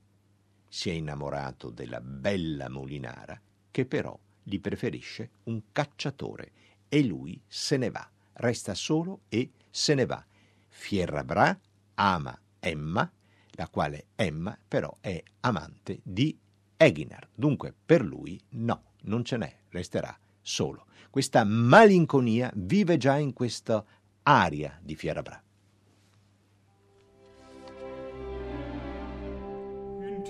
si 0.69 0.91
è 0.91 0.93
innamorato 0.93 1.71
della 1.71 2.01
bella 2.01 2.69
mulinara 2.69 3.41
che 3.71 3.85
però 3.85 4.19
gli 4.43 4.61
preferisce 4.61 5.31
un 5.45 5.61
cacciatore 5.73 6.53
e 6.89 7.05
lui 7.05 7.41
se 7.47 7.77
ne 7.77 7.91
va, 7.91 8.09
resta 8.35 8.75
solo 8.75 9.23
e 9.29 9.51
se 9.71 9.95
ne 9.95 10.07
va. 10.07 10.25
Fierrabra 10.69 11.59
ama 11.95 12.41
Emma 12.61 13.11
la 13.59 13.69
quale 13.69 14.07
Emma 14.15 14.57
però 14.67 14.97
è 15.01 15.21
amante 15.41 16.01
di 16.05 16.37
Eginar. 16.77 17.29
Dunque 17.35 17.75
per 17.85 18.03
lui 18.03 18.41
no, 18.51 18.93
non 19.03 19.25
ce 19.25 19.37
n'è, 19.37 19.53
resterà 19.71 20.17
solo. 20.41 20.87
Questa 21.11 21.43
malinconia 21.43 22.53
vive 22.55 22.97
già 22.97 23.17
in 23.17 23.33
questa 23.33 23.85
aria 24.23 24.79
di 24.81 24.95
Fierabra. 24.95 25.43
In 30.01 30.23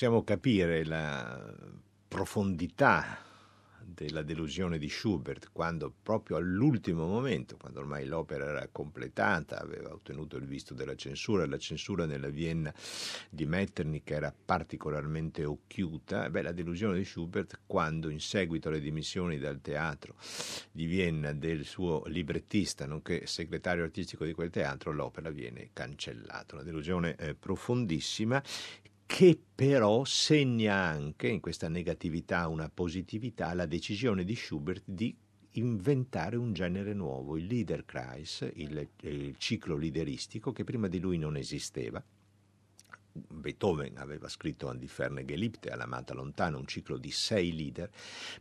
possiamo 0.00 0.24
capire 0.24 0.82
la 0.86 1.54
profondità 2.08 3.18
della 3.84 4.22
delusione 4.22 4.78
di 4.78 4.88
Schubert, 4.88 5.50
quando 5.52 5.92
proprio 6.02 6.38
all'ultimo 6.38 7.06
momento, 7.06 7.58
quando 7.58 7.80
ormai 7.80 8.06
l'opera 8.06 8.46
era 8.46 8.66
completata, 8.72 9.60
aveva 9.60 9.92
ottenuto 9.92 10.38
il 10.38 10.46
visto 10.46 10.72
della 10.72 10.94
censura, 10.94 11.44
la 11.44 11.58
censura 11.58 12.06
nella 12.06 12.30
Vienna 12.30 12.72
di 13.28 13.44
Metternich 13.44 14.10
era 14.10 14.32
particolarmente 14.32 15.44
occhiuta, 15.44 16.30
beh, 16.30 16.40
la 16.40 16.52
delusione 16.52 16.96
di 16.96 17.04
Schubert 17.04 17.60
quando 17.66 18.08
in 18.08 18.20
seguito 18.20 18.68
alle 18.68 18.80
dimissioni 18.80 19.36
dal 19.36 19.60
teatro 19.60 20.14
di 20.72 20.86
Vienna 20.86 21.34
del 21.34 21.66
suo 21.66 22.04
librettista, 22.06 22.86
nonché 22.86 23.26
segretario 23.26 23.84
artistico 23.84 24.24
di 24.24 24.32
quel 24.32 24.48
teatro, 24.48 24.92
l'opera 24.92 25.28
viene 25.28 25.68
cancellata, 25.74 26.54
una 26.54 26.64
delusione 26.64 27.16
eh, 27.16 27.34
profondissima 27.34 28.42
che 29.10 29.36
però 29.56 30.04
segna 30.04 30.76
anche 30.76 31.26
in 31.26 31.40
questa 31.40 31.68
negatività 31.68 32.46
una 32.46 32.70
positività 32.72 33.52
la 33.54 33.66
decisione 33.66 34.22
di 34.22 34.36
Schubert 34.36 34.84
di 34.86 35.14
inventare 35.54 36.36
un 36.36 36.52
genere 36.52 36.94
nuovo, 36.94 37.36
il 37.36 37.46
Liederkreis, 37.46 38.48
il, 38.54 38.88
il 39.00 39.34
ciclo 39.36 39.74
lideristico 39.76 40.52
che 40.52 40.62
prima 40.62 40.86
di 40.86 41.00
lui 41.00 41.18
non 41.18 41.36
esisteva. 41.36 42.02
Beethoven 43.12 43.98
aveva 43.98 44.28
scritto 44.28 44.68
An 44.68 44.78
die 44.78 44.86
ferne 44.86 45.24
Geliebte, 45.24 45.70
all'amata 45.70 46.14
lontana, 46.14 46.56
un 46.56 46.68
ciclo 46.68 46.96
di 46.96 47.10
sei 47.10 47.52
leader, 47.52 47.90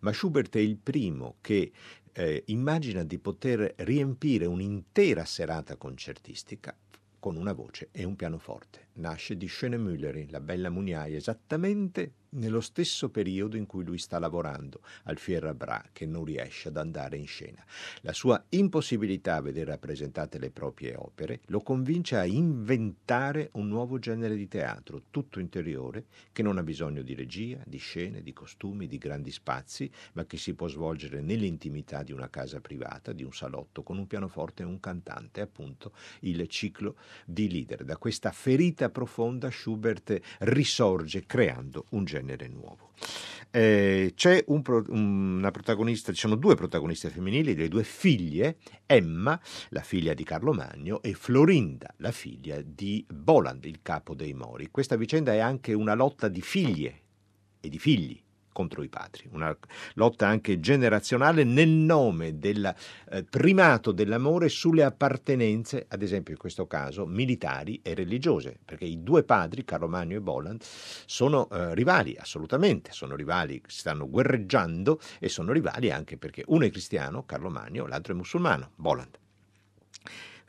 ma 0.01 0.13
Schubert 0.13 0.55
è 0.55 0.59
il 0.59 0.77
primo 0.77 1.37
che 1.41 1.71
eh, 2.11 2.43
immagina 2.45 3.03
di 3.03 3.17
poter 3.17 3.73
riempire 3.77 4.45
un'intera 4.45 5.25
serata 5.25 5.77
concertistica 5.77 6.77
con 7.17 7.35
una 7.35 7.53
voce 7.53 7.89
e 7.91 8.03
un 8.03 8.15
pianoforte. 8.15 8.88
Nasce 8.99 9.37
di 9.37 9.47
Schönemüllerin, 9.47 10.29
la 10.29 10.41
bella 10.41 10.69
Muniaia, 10.69 11.15
esattamente 11.15 12.15
nello 12.31 12.61
stesso 12.61 13.09
periodo 13.09 13.57
in 13.57 13.65
cui 13.65 13.83
lui 13.83 13.97
sta 13.97 14.19
lavorando 14.19 14.81
al 15.03 15.17
Fierrabra, 15.17 15.83
che 15.91 16.05
non 16.05 16.23
riesce 16.25 16.67
ad 16.67 16.77
andare 16.77 17.17
in 17.17 17.25
scena. 17.25 17.63
La 18.01 18.13
sua 18.13 18.43
impossibilità 18.49 19.35
a 19.35 19.41
vedere 19.41 19.71
rappresentate 19.71 20.37
le 20.37 20.51
proprie 20.51 20.95
opere 20.95 21.41
lo 21.45 21.61
convince 21.61 22.17
a 22.17 22.25
inventare 22.25 23.49
un 23.53 23.67
nuovo 23.67 23.99
genere 23.99 24.35
di 24.35 24.47
teatro, 24.47 25.03
tutto 25.09 25.39
interiore, 25.39 26.05
che 26.31 26.43
non 26.43 26.57
ha 26.57 26.63
bisogno 26.63 27.01
di 27.01 27.15
regia, 27.15 27.63
di 27.65 27.77
scene, 27.77 28.21
di 28.21 28.33
costumi, 28.33 28.87
di 28.87 28.97
grandi 28.97 29.31
spazi, 29.31 29.89
ma 30.13 30.25
che 30.25 30.37
si 30.37 30.53
può 30.53 30.67
svolgere 30.67 31.21
nell'intimità 31.21 32.03
di 32.03 32.11
una 32.11 32.29
casa 32.29 32.59
privata, 32.59 33.13
di 33.13 33.23
un 33.23 33.33
salotto, 33.33 33.81
con 33.81 33.97
un 33.97 34.07
pianoforte 34.07 34.63
e 34.63 34.65
un 34.65 34.79
cantante, 34.79 35.41
appunto 35.41 35.93
il 36.21 36.45
ciclo 36.47 36.97
di 37.25 37.49
leader. 37.49 37.83
Da 37.83 37.97
questa 37.97 38.31
ferita 38.31 38.88
profonda 38.89 39.49
Schubert 39.49 40.19
risorge 40.39 41.25
creando 41.25 41.85
un 41.91 42.05
genere 42.05 42.47
nuovo. 42.47 42.91
Eh, 43.51 44.13
c'è 44.15 44.43
un 44.47 44.61
una 44.89 45.51
protagonista, 45.51 46.11
ci 46.11 46.19
sono 46.19 46.35
due 46.35 46.55
protagoniste 46.55 47.09
femminili, 47.09 47.55
le 47.55 47.67
due 47.67 47.83
figlie, 47.83 48.57
Emma, 48.85 49.39
la 49.69 49.81
figlia 49.81 50.13
di 50.13 50.23
Carlo 50.23 50.53
Magno, 50.53 51.01
e 51.01 51.13
Florinda, 51.13 51.93
la 51.97 52.11
figlia 52.11 52.61
di 52.61 53.05
Boland, 53.11 53.65
il 53.65 53.79
capo 53.81 54.13
dei 54.13 54.33
Mori. 54.33 54.69
Questa 54.69 54.95
vicenda 54.95 55.33
è 55.33 55.39
anche 55.39 55.73
una 55.73 55.95
lotta 55.95 56.27
di 56.27 56.41
figlie 56.41 57.01
e 57.59 57.69
di 57.69 57.79
figli 57.79 58.21
contro 58.59 58.83
i 58.83 58.89
padri, 58.89 59.25
una 59.31 59.57
lotta 59.93 60.27
anche 60.27 60.59
generazionale 60.59 61.45
nel 61.45 61.69
nome 61.69 62.39
del 62.39 62.75
eh, 63.09 63.23
primato 63.23 63.93
dell'amore 63.93 64.49
sulle 64.49 64.83
appartenenze, 64.83 65.85
ad 65.87 66.01
esempio 66.01 66.33
in 66.33 66.39
questo 66.39 66.67
caso, 66.67 67.05
militari 67.05 67.79
e 67.81 67.93
religiose, 67.93 68.59
perché 68.65 68.83
i 68.83 69.01
due 69.01 69.23
padri, 69.23 69.63
Carlo 69.63 69.87
Magno 69.87 70.17
e 70.17 70.19
Boland, 70.19 70.61
sono 70.61 71.47
eh, 71.49 71.73
rivali, 71.73 72.17
assolutamente, 72.19 72.91
sono 72.91 73.15
rivali, 73.15 73.61
stanno 73.65 74.09
guerreggiando 74.09 74.99
e 75.19 75.29
sono 75.29 75.53
rivali 75.53 75.89
anche 75.89 76.17
perché 76.17 76.43
uno 76.47 76.65
è 76.65 76.69
cristiano, 76.69 77.23
Carlo 77.23 77.49
Magno, 77.49 77.87
l'altro 77.87 78.11
è 78.11 78.17
musulmano, 78.17 78.71
Boland. 78.75 79.17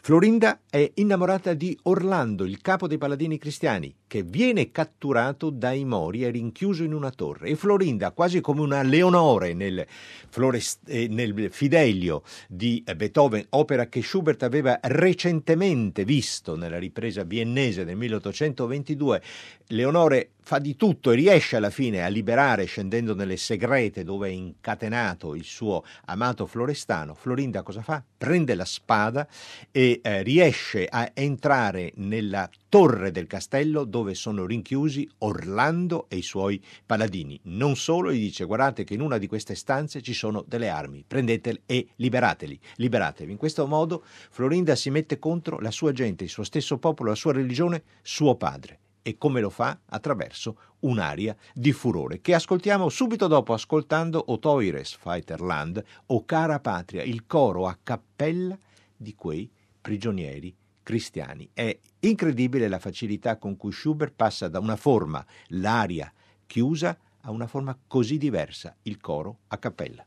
Florinda 0.03 0.61
è 0.71 0.93
innamorata 0.95 1.53
di 1.53 1.79
Orlando, 1.83 2.45
il 2.45 2.63
capo 2.63 2.87
dei 2.87 2.97
paladini 2.97 3.37
cristiani, 3.37 3.95
che 4.07 4.23
viene 4.23 4.71
catturato 4.71 5.51
dai 5.51 5.85
Mori 5.85 6.25
e 6.25 6.31
rinchiuso 6.31 6.83
in 6.83 6.95
una 6.95 7.11
torre. 7.11 7.51
E 7.51 7.55
Florinda, 7.55 8.13
quasi 8.13 8.41
come 8.41 8.63
una 8.63 8.83
Leonore 8.83 9.53
nel, 9.53 9.87
Florest- 10.31 10.89
eh, 10.89 11.07
nel 11.09 11.49
Fidelio 11.53 12.23
di 12.49 12.83
Beethoven, 12.97 13.45
opera 13.51 13.89
che 13.89 14.01
Schubert 14.01 14.43
aveva 14.43 14.81
recentemente 14.83 16.05
visto 16.05 16.57
nella 16.57 16.79
ripresa 16.79 17.23
viennese 17.23 17.85
del 17.85 17.97
1822, 17.97 19.23
Leonore 19.67 20.31
fa 20.51 20.59
di 20.59 20.75
tutto 20.75 21.13
e 21.13 21.15
riesce 21.15 21.55
alla 21.55 21.71
fine 21.71 22.03
a 22.03 22.09
liberare 22.09 22.65
scendendo 22.65 23.15
nelle 23.15 23.37
segrete 23.37 24.03
dove 24.03 24.31
è 24.31 24.33
incatenato 24.33 25.37
il 25.37 25.45
suo 25.45 25.85
amato 26.07 26.45
Florestano. 26.45 27.15
Florinda 27.15 27.63
cosa 27.63 27.83
fa? 27.83 28.03
Prende 28.19 28.57
la 28.57 28.65
spada 28.65 29.29
e 29.71 30.01
eh, 30.03 30.23
riesce 30.25 30.87
a 30.91 31.09
entrare 31.15 31.93
nella 31.99 32.51
torre 32.69 33.13
del 33.13 33.29
castello 33.29 33.85
dove 33.85 34.15
sono 34.15 34.45
rinchiusi 34.45 35.09
Orlando 35.19 36.07
e 36.09 36.17
i 36.17 36.23
suoi 36.23 36.61
paladini. 36.85 37.39
Non 37.45 37.77
solo, 37.77 38.13
gli 38.13 38.19
dice 38.19 38.45
guardate 38.45 38.83
che 38.83 38.95
in 38.95 39.03
una 39.03 39.19
di 39.19 39.29
queste 39.29 39.55
stanze 39.55 40.03
ci 40.03 40.15
sono 40.15 40.45
delle 40.45 40.69
armi, 40.69 41.05
prendetele 41.07 41.63
e 41.65 41.91
liberateli, 41.95 42.59
liberatevi. 42.75 43.31
In 43.31 43.39
questo 43.39 43.69
modo 43.69 44.03
Florinda 44.31 44.75
si 44.75 44.91
mette 44.91 45.21
contro 45.21 45.61
la 45.61 45.71
sua 45.71 45.93
gente, 45.93 46.25
il 46.25 46.31
suo 46.31 46.43
stesso 46.43 46.77
popolo, 46.79 47.11
la 47.11 47.15
sua 47.15 47.35
religione, 47.35 47.85
suo 48.03 48.35
padre 48.35 48.81
e 49.03 49.17
come 49.17 49.41
lo 49.41 49.51
fa? 49.51 49.79
Attraverso 49.87 50.57
un'aria 50.81 51.37
di 51.53 51.73
furore 51.73 52.21
che 52.21 52.35
ascoltiamo 52.35 52.89
subito 52.89 53.27
dopo 53.27 53.53
ascoltando 53.53 54.23
O 54.29 54.39
Toire 54.39 54.85
Fighterland 54.85 55.83
o 56.07 56.25
Cara 56.25 56.61
Patria, 56.61 57.03
il 57.03 57.27
coro 57.27 57.67
a 57.67 57.79
cappella 57.83 58.59
di 58.97 59.15
quei 59.15 59.51
prigionieri 59.81 60.55
cristiani. 60.83 61.49
È 61.53 61.79
incredibile 62.01 62.69
la 62.69 62.79
facilità 62.79 63.37
con 63.37 63.57
cui 63.57 63.73
Schubert 63.73 64.13
passa 64.15 64.49
da 64.49 64.59
una 64.59 64.77
forma, 64.77 65.25
l'aria 65.49 66.13
chiusa, 66.47 66.97
a 67.23 67.31
una 67.31 67.47
forma 67.47 67.79
così 67.87 68.19
diversa, 68.19 68.75
il 68.83 68.99
coro 68.99 69.41
a 69.49 69.59
cappella. 69.59 70.05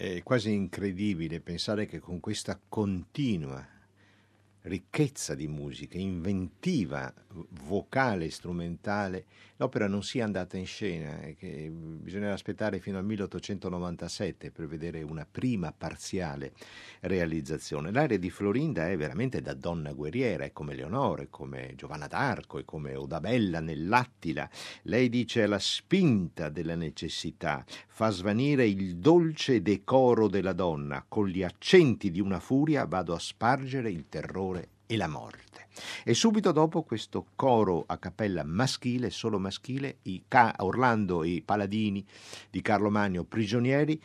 È 0.00 0.22
quasi 0.22 0.52
incredibile 0.52 1.40
pensare 1.40 1.86
che 1.86 1.98
con 1.98 2.20
questa 2.20 2.56
continua 2.68 3.66
ricchezza 4.68 5.34
di 5.34 5.48
musica, 5.48 5.98
inventiva, 5.98 7.12
vocale 7.66 8.30
strumentale, 8.30 9.24
l'opera 9.56 9.88
non 9.88 10.02
sia 10.02 10.24
andata 10.24 10.56
in 10.56 10.66
scena 10.66 11.18
che 11.36 11.70
bisognerà 11.72 12.32
aspettare 12.32 12.78
fino 12.78 12.98
al 12.98 13.04
1897 13.04 14.50
per 14.50 14.66
vedere 14.66 15.02
una 15.02 15.26
prima 15.28 15.72
parziale 15.72 16.52
realizzazione. 17.00 17.90
L'aria 17.90 18.18
di 18.18 18.30
Florinda 18.30 18.88
è 18.88 18.96
veramente 18.96 19.40
da 19.40 19.54
donna 19.54 19.92
guerriera, 19.92 20.44
è 20.44 20.52
come 20.52 20.74
Leonore, 20.74 21.28
come 21.28 21.72
Giovanna 21.74 22.06
d'Arco, 22.06 22.58
è 22.58 22.64
come 22.64 22.94
Odabella 22.94 23.60
nell'Attila. 23.60 24.48
Lei 24.82 25.08
dice 25.08 25.46
la 25.46 25.58
spinta 25.58 26.48
della 26.48 26.76
necessità 26.76 27.64
fa 27.88 28.10
svanire 28.10 28.66
il 28.66 28.96
dolce 28.96 29.62
decoro 29.62 30.28
della 30.28 30.52
donna, 30.52 31.04
con 31.08 31.26
gli 31.26 31.42
accenti 31.42 32.10
di 32.10 32.20
una 32.20 32.38
furia 32.38 32.84
vado 32.84 33.14
a 33.14 33.18
spargere 33.18 33.90
il 33.90 34.06
terrore 34.08 34.57
e 34.88 34.96
la 34.96 35.06
morte. 35.06 35.66
E 36.02 36.14
subito 36.14 36.50
dopo 36.50 36.82
questo 36.82 37.26
coro 37.36 37.84
a 37.86 37.98
cappella 37.98 38.42
maschile, 38.42 39.10
solo 39.10 39.38
maschile, 39.38 39.98
i 40.04 40.24
Ca- 40.26 40.56
Orlando 40.58 41.22
e 41.22 41.28
i 41.28 41.42
paladini 41.42 42.04
di 42.50 42.62
Carlo 42.62 42.90
Magno 42.90 43.22
prigionieri 43.22 44.02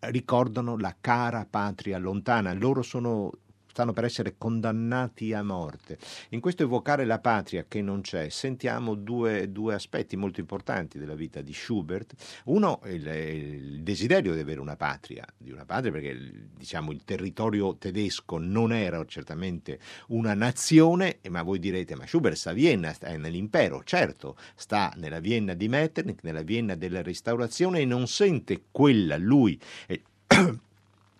ricordano 0.00 0.76
la 0.76 0.94
cara 1.00 1.46
patria 1.48 1.96
lontana. 1.98 2.52
Loro 2.52 2.82
sono 2.82 3.30
stanno 3.78 3.92
per 3.92 4.04
essere 4.04 4.34
condannati 4.36 5.32
a 5.32 5.44
morte. 5.44 5.98
In 6.30 6.40
questo 6.40 6.64
evocare 6.64 7.04
la 7.04 7.20
patria 7.20 7.64
che 7.68 7.80
non 7.80 8.00
c'è, 8.00 8.28
sentiamo 8.28 8.96
due, 8.96 9.52
due 9.52 9.74
aspetti 9.74 10.16
molto 10.16 10.40
importanti 10.40 10.98
della 10.98 11.14
vita 11.14 11.42
di 11.42 11.52
Schubert. 11.52 12.14
Uno, 12.46 12.80
il, 12.86 13.06
il, 13.06 13.82
desiderio 13.84 14.34
di 14.34 14.40
avere 14.40 14.58
una 14.58 14.74
patria, 14.74 15.24
di 15.36 15.52
una 15.52 15.64
patria 15.64 15.92
perché 15.92 16.48
diciamo, 16.56 16.90
il 16.90 17.04
territorio 17.04 17.76
tedesco 17.76 18.38
non 18.38 18.72
era 18.72 19.04
certamente 19.06 19.78
una 20.08 20.34
nazione, 20.34 21.20
ma 21.28 21.42
voi 21.42 21.60
direte, 21.60 21.94
ma 21.94 22.04
Schubert 22.04 22.34
sta 22.34 22.50
a 22.50 22.54
Vienna, 22.54 22.92
sta 22.92 23.16
nell'impero, 23.16 23.84
certo, 23.84 24.36
sta 24.56 24.92
nella 24.96 25.20
Vienna 25.20 25.54
di 25.54 25.68
Metternich, 25.68 26.24
nella 26.24 26.42
Vienna 26.42 26.74
della 26.74 27.00
restaurazione 27.00 27.78
e 27.78 27.84
non 27.84 28.08
sente 28.08 28.64
quella 28.72 29.16
lui. 29.16 29.56
Eh, 29.86 30.02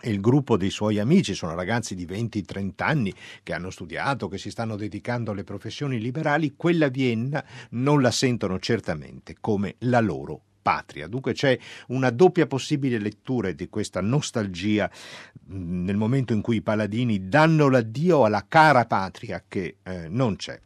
il 0.03 0.21
gruppo 0.21 0.57
dei 0.57 0.71
suoi 0.71 0.99
amici 0.99 1.35
sono 1.35 1.55
ragazzi 1.55 1.95
di 1.95 2.07
20-30 2.07 2.73
anni 2.77 3.13
che 3.43 3.53
hanno 3.53 3.71
studiato, 3.71 4.29
che 4.29 4.39
si 4.39 4.51
stanno 4.51 4.77
dedicando 4.77 5.33
alle 5.33 5.45
professioni 5.45 6.01
liberali, 6.01 6.55
quella 6.57 6.89
Vienna 6.89 7.45
non 7.71 8.01
la 8.01 8.11
sentono 8.11 8.59
certamente 8.59 9.37
come 9.41 9.75
la 9.81 10.01
loro 10.01 10.43
patria. 10.63 11.07
Dunque 11.09 11.33
c'è 11.33 11.59
una 11.89 12.11
doppia 12.11 12.47
possibile 12.47 12.99
lettura 12.99 13.51
di 13.53 13.69
questa 13.69 14.01
nostalgia 14.01 14.91
nel 15.47 15.97
momento 15.97 16.33
in 16.35 16.43
cui 16.43 16.57
i 16.57 16.63
paladini 16.63 17.29
danno 17.29 17.69
l'addio 17.69 18.25
alla 18.25 18.45
cara 18.47 18.85
patria 18.85 19.43
che 19.49 19.77
eh, 19.83 20.09
non 20.09 20.37
c'è. 20.37 20.61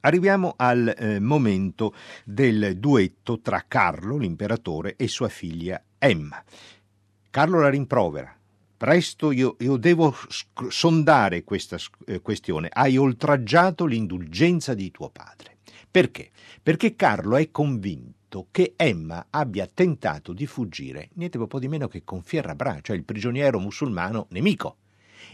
Arriviamo 0.00 0.54
al 0.56 0.94
eh, 0.98 1.18
momento 1.18 1.94
del 2.24 2.76
duetto 2.78 3.40
tra 3.40 3.64
Carlo, 3.66 4.18
l'imperatore, 4.18 4.96
e 4.96 5.08
sua 5.08 5.28
figlia 5.28 5.82
Emma. 5.96 6.42
Carlo 7.34 7.58
la 7.58 7.68
rimprovera. 7.68 8.32
Presto 8.76 9.32
io, 9.32 9.56
io 9.58 9.76
devo 9.76 10.14
sc- 10.28 10.68
sondare 10.68 11.42
questa 11.42 11.76
eh, 12.06 12.20
questione. 12.20 12.68
Hai 12.72 12.96
oltraggiato 12.96 13.86
l'indulgenza 13.86 14.72
di 14.72 14.92
tuo 14.92 15.10
padre. 15.10 15.56
Perché? 15.90 16.30
Perché 16.62 16.94
Carlo 16.94 17.34
è 17.34 17.50
convinto 17.50 18.46
che 18.52 18.74
Emma 18.76 19.26
abbia 19.30 19.66
tentato 19.66 20.32
di 20.32 20.46
fuggire 20.46 21.08
niente 21.14 21.44
po' 21.44 21.58
di 21.58 21.66
meno 21.66 21.88
che 21.88 22.04
con 22.04 22.22
Fierrabra, 22.22 22.78
cioè 22.82 22.94
il 22.94 23.02
prigioniero 23.02 23.58
musulmano 23.58 24.28
nemico. 24.30 24.76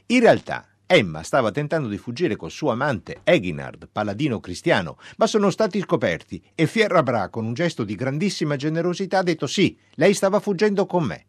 In 0.07 0.20
realtà 0.20 0.68
Emma 0.86 1.22
stava 1.22 1.51
tentando 1.51 1.88
di 1.88 1.98
fuggire 1.98 2.34
col 2.34 2.51
suo 2.51 2.70
amante 2.70 3.20
Eginard, 3.24 3.90
paladino 3.92 4.40
cristiano, 4.40 4.96
ma 5.18 5.26
sono 5.26 5.51
stati 5.51 5.78
scoperti 5.80 6.42
e 6.55 6.66
Fierrabra, 6.66 7.28
con 7.28 7.44
un 7.44 7.53
gesto 7.53 7.84
di 7.84 7.94
grandissima 7.94 8.57
generosità, 8.57 9.18
ha 9.18 9.22
detto 9.22 9.46
sì, 9.46 9.76
lei 9.96 10.14
stava 10.14 10.40
fuggendo 10.40 10.86
con 10.86 11.05
me 11.05 11.26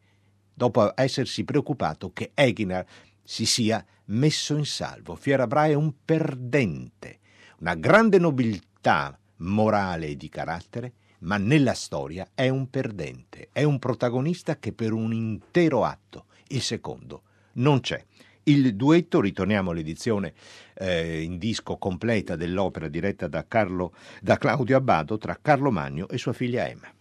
dopo 0.53 0.91
essersi 0.95 1.43
preoccupato 1.43 2.11
che 2.13 2.31
Eginar 2.33 2.85
si 3.23 3.45
sia 3.45 3.83
messo 4.05 4.55
in 4.55 4.65
salvo. 4.65 5.15
Fierabra 5.15 5.65
è 5.65 5.73
un 5.73 5.93
perdente, 6.03 7.19
una 7.59 7.75
grande 7.75 8.17
nobiltà 8.19 9.17
morale 9.37 10.07
e 10.07 10.17
di 10.17 10.29
carattere, 10.29 10.93
ma 11.19 11.37
nella 11.37 11.73
storia 11.73 12.29
è 12.33 12.49
un 12.49 12.69
perdente, 12.69 13.49
è 13.51 13.63
un 13.63 13.79
protagonista 13.79 14.57
che 14.57 14.73
per 14.73 14.91
un 14.91 15.13
intero 15.13 15.83
atto, 15.83 16.25
il 16.47 16.61
secondo, 16.61 17.23
non 17.53 17.79
c'è. 17.79 18.03
Il 18.43 18.75
duetto, 18.75 19.21
ritorniamo 19.21 19.69
all'edizione 19.69 20.33
eh, 20.73 21.21
in 21.21 21.37
disco 21.37 21.77
completa 21.77 22.35
dell'opera 22.35 22.87
diretta 22.87 23.27
da, 23.27 23.45
Carlo, 23.47 23.93
da 24.19 24.37
Claudio 24.37 24.77
Abbado 24.77 25.19
tra 25.19 25.37
Carlo 25.39 25.69
Magno 25.69 26.09
e 26.09 26.17
sua 26.17 26.33
figlia 26.33 26.67
Emma. 26.67 26.91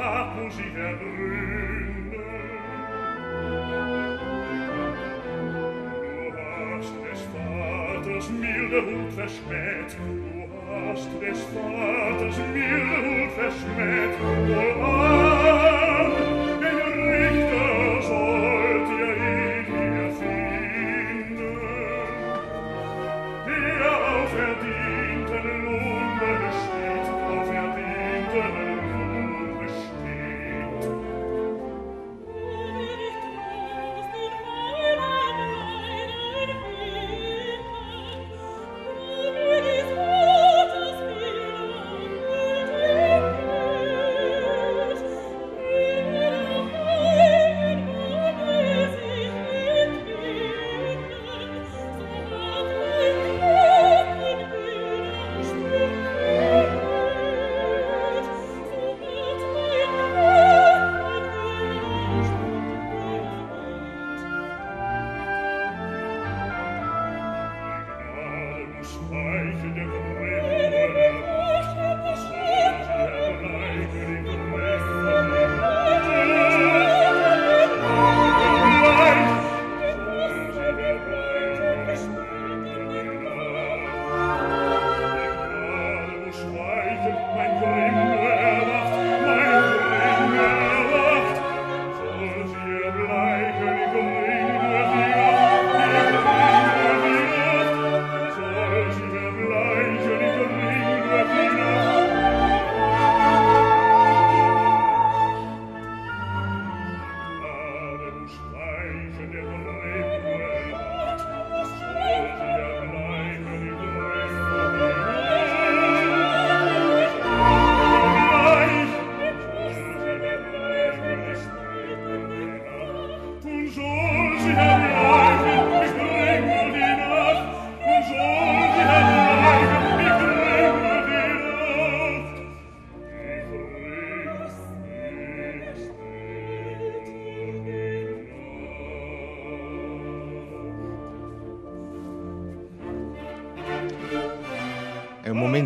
Du 0.00 0.06
hast 6.72 6.94
des 7.04 7.20
Vaters 7.34 8.26
milde 8.30 8.78
Hut 8.86 9.12
verschmäht, 9.12 9.90
du 9.98 10.48
hast 10.70 11.10
des 11.20 11.40
Vaters 11.52 12.38
milde 12.54 12.96
Hut 13.04 13.32
verschmäht, 13.32 14.14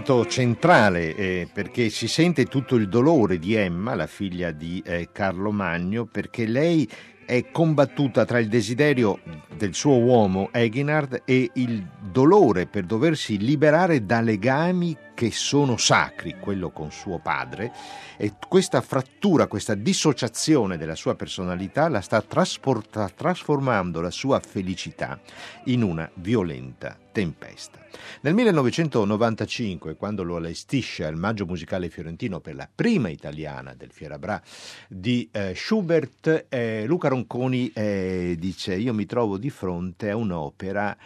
momento 0.05 0.27
centrale 0.27 1.15
eh, 1.15 1.49
perché 1.51 1.89
si 1.89 2.09
sente 2.09 2.45
tutto 2.45 2.75
il 2.77 2.89
dolore 2.89 3.39
di 3.39 3.55
Emma, 3.55 3.95
la 3.95 4.07
figlia 4.07 4.51
di 4.51 4.83
eh, 4.85 5.09
Carlo 5.11 5.51
Magno, 5.51 6.05
perché 6.05 6.47
lei 6.47 6.89
è 7.25 7.51
combattuta 7.51 8.27
tra 8.27 8.39
il 8.39 8.49
desiderio 8.49 9.19
del 9.57 9.73
suo 9.73 9.97
uomo 9.97 10.51
Eginhard 10.53 11.23
e 11.25 11.51
il 11.55 11.83
dolore 12.15 12.67
per 12.67 12.85
doversi 12.85 13.39
liberare 13.39 14.07
da 14.07 14.21
legami 14.21 14.97
che 15.15 15.33
sono 15.33 15.77
sacri, 15.77 16.37
quello 16.39 16.71
con 16.71 16.93
suo 16.93 17.19
padre, 17.19 17.73
e 18.17 18.35
questa 18.49 18.81
frattura, 18.83 19.49
questa 19.49 19.75
dissociazione 19.75 20.79
della 20.79 20.95
sua 20.95 21.17
personalità 21.17 21.89
la 21.89 22.01
sta 22.01 22.23
trasformando 22.23 24.01
la 24.01 24.13
sua 24.13 24.39
felicità 24.39 25.19
in 25.65 25.83
una 25.83 26.09
violenta 26.15 26.97
tempesta. 27.11 27.85
Nel 28.21 28.35
1995, 28.35 29.97
quando 29.97 30.23
lo 30.23 30.37
allestisce 30.37 31.05
al 31.05 31.17
Maggio 31.17 31.47
Musicale 31.47 31.89
Fiorentino 31.89 32.39
per 32.39 32.55
la 32.55 32.69
prima 32.73 33.09
italiana 33.09 33.75
del 33.75 33.91
Fierabra 33.91 34.41
di 34.87 35.29
eh, 35.33 35.53
Schubert, 35.57 36.47
eh, 36.49 36.85
Luca 36.87 37.09
Ronconi 37.09 37.73
eh, 37.75 38.37
dice 38.39 38.77
io 38.77 38.95
mi 38.95 39.05
trovo 39.05 39.37
di 39.37 39.51
fronte 39.51 40.11
a 40.11 40.17
un'opera 40.17 40.97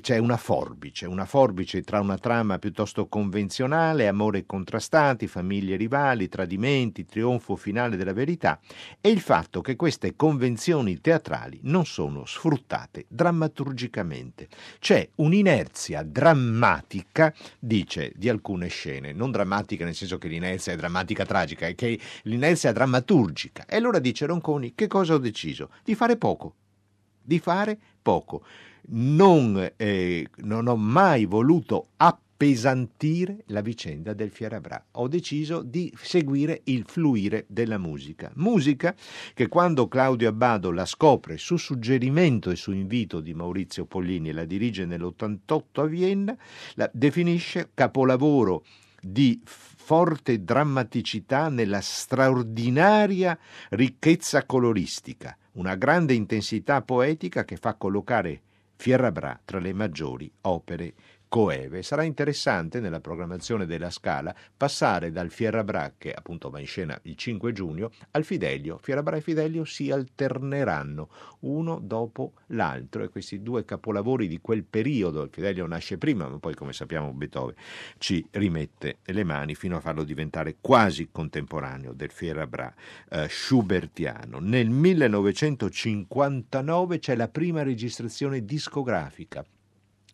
c'è 0.00 0.18
una 0.18 0.36
forbice, 0.36 1.06
una 1.06 1.24
forbice 1.24 1.82
tra 1.82 2.00
una 2.00 2.18
trama 2.18 2.58
piuttosto 2.58 3.06
convenzionale, 3.06 4.06
amore 4.06 4.44
contrastati, 4.46 5.26
famiglie 5.26 5.76
rivali, 5.76 6.28
tradimenti, 6.28 7.04
trionfo 7.04 7.56
finale 7.56 7.96
della 7.96 8.12
verità 8.12 8.60
e 9.00 9.08
il 9.08 9.20
fatto 9.20 9.60
che 9.60 9.76
queste 9.76 10.14
convenzioni 10.14 11.00
teatrali 11.00 11.60
non 11.62 11.86
sono 11.86 12.24
sfruttate 12.24 13.06
drammaturgicamente. 13.08 14.48
C'è 14.78 15.08
un'inerzia 15.16 16.02
drammatica, 16.02 17.34
dice, 17.58 18.12
di 18.14 18.28
alcune 18.28 18.68
scene, 18.68 19.12
non 19.12 19.30
drammatica 19.30 19.84
nel 19.84 19.94
senso 19.94 20.18
che 20.18 20.28
l'inerzia 20.28 20.72
è 20.72 20.76
drammatica 20.76 21.24
tragica, 21.24 21.66
è 21.66 21.74
che 21.74 21.98
l'inerzia 22.22 22.70
è 22.70 22.72
drammaturgica. 22.72 23.64
E 23.66 23.76
allora 23.76 23.98
dice 23.98 24.26
Ronconi, 24.26 24.74
che 24.74 24.86
cosa 24.86 25.14
ho 25.14 25.18
deciso? 25.18 25.70
Di 25.82 25.94
fare 25.94 26.16
poco, 26.16 26.54
di 27.22 27.38
fare 27.38 27.78
poco 28.02 28.42
non, 28.90 29.72
eh, 29.76 30.28
non 30.36 30.66
ho 30.66 30.76
mai 30.76 31.24
voluto 31.24 31.88
appesantire 31.96 33.42
la 33.46 33.60
vicenda 33.60 34.12
del 34.12 34.30
Fierabra. 34.30 34.82
Ho 34.92 35.08
deciso 35.08 35.62
di 35.62 35.92
seguire 36.00 36.60
il 36.64 36.84
fluire 36.86 37.44
della 37.48 37.78
musica. 37.78 38.30
Musica 38.36 38.94
che 39.34 39.48
quando 39.48 39.88
Claudio 39.88 40.28
Abbado 40.28 40.70
la 40.70 40.86
scopre 40.86 41.36
su 41.36 41.56
suggerimento 41.56 42.50
e 42.50 42.56
su 42.56 42.72
invito 42.72 43.20
di 43.20 43.34
Maurizio 43.34 43.86
Pollini 43.86 44.28
e 44.28 44.32
la 44.32 44.44
dirige 44.44 44.86
nell'88 44.86 45.60
a 45.72 45.84
Vienna, 45.84 46.36
la 46.74 46.88
definisce 46.92 47.70
capolavoro 47.74 48.64
di 49.00 49.40
forte 49.44 50.44
drammaticità 50.44 51.48
nella 51.48 51.80
straordinaria 51.80 53.38
ricchezza 53.70 54.44
coloristica, 54.44 55.36
una 55.52 55.76
grande 55.76 56.14
intensità 56.14 56.82
poetica 56.82 57.44
che 57.44 57.56
fa 57.56 57.74
collocare 57.74 58.42
Fierrabra 58.80 59.40
tra 59.44 59.58
le 59.58 59.72
maggiori 59.72 60.30
opere 60.42 60.94
coeve. 61.28 61.82
Sarà 61.82 62.02
interessante 62.02 62.80
nella 62.80 63.00
programmazione 63.00 63.66
della 63.66 63.90
Scala 63.90 64.34
passare 64.56 65.12
dal 65.12 65.30
Fierrabra, 65.30 65.92
che 65.96 66.12
appunto 66.12 66.50
va 66.50 66.58
in 66.58 66.66
scena 66.66 66.98
il 67.02 67.14
5 67.16 67.52
giugno, 67.52 67.90
al 68.12 68.24
Fidelio. 68.24 68.78
Fierrabra 68.78 69.16
e 69.16 69.20
Fidelio 69.20 69.64
si 69.64 69.90
alterneranno 69.90 71.08
uno 71.40 71.78
dopo 71.80 72.32
l'altro 72.48 73.04
e 73.04 73.08
questi 73.08 73.42
due 73.42 73.64
capolavori 73.64 74.26
di 74.26 74.40
quel 74.40 74.64
periodo, 74.64 75.22
il 75.22 75.30
Fidelio 75.30 75.64
nasce 75.66 75.98
prima, 75.98 76.26
ma 76.28 76.38
poi 76.38 76.54
come 76.54 76.72
sappiamo 76.72 77.12
Beethoven 77.12 77.54
ci 77.98 78.26
rimette 78.32 78.98
le 79.04 79.22
mani 79.24 79.54
fino 79.54 79.76
a 79.76 79.80
farlo 79.80 80.04
diventare 80.04 80.56
quasi 80.60 81.10
contemporaneo 81.12 81.92
del 81.92 82.10
Fierrabra 82.10 82.74
eh, 83.10 83.26
schubertiano. 83.28 84.38
Nel 84.40 84.70
1959 84.70 86.98
c'è 86.98 87.14
la 87.14 87.28
prima 87.28 87.62
registrazione 87.62 88.44
discografica 88.44 89.44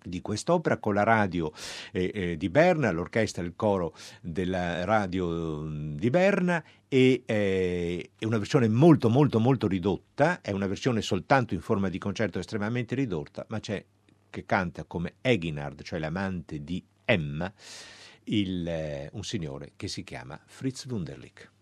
di 0.04 0.20
quest'opera 0.20 0.78
con 0.78 0.94
la 0.94 1.02
radio 1.02 1.52
eh, 1.92 2.10
eh, 2.14 2.36
di 2.36 2.48
Berna, 2.48 2.90
l'orchestra 2.90 3.42
e 3.42 3.46
il 3.46 3.54
coro 3.56 3.94
della 4.20 4.84
radio 4.84 5.66
di 5.66 6.10
Berna 6.10 6.62
e 6.88 7.22
eh, 7.26 8.10
è 8.18 8.24
una 8.24 8.38
versione 8.38 8.68
molto 8.68 9.08
molto 9.08 9.40
molto 9.40 9.66
ridotta, 9.66 10.40
è 10.40 10.52
una 10.52 10.66
versione 10.66 11.02
soltanto 11.02 11.54
in 11.54 11.60
forma 11.60 11.88
di 11.88 11.98
concerto 11.98 12.38
estremamente 12.38 12.94
ridotta, 12.94 13.44
ma 13.48 13.60
c'è 13.60 13.84
che 14.30 14.44
canta 14.46 14.84
come 14.84 15.14
Eginhard, 15.20 15.82
cioè 15.82 15.98
l'amante 15.98 16.62
di 16.64 16.84
Emma, 17.04 17.52
il, 18.24 18.66
eh, 18.66 19.10
un 19.12 19.22
signore 19.22 19.72
che 19.76 19.88
si 19.88 20.02
chiama 20.02 20.40
Fritz 20.44 20.86
Wunderlich. 20.86 21.53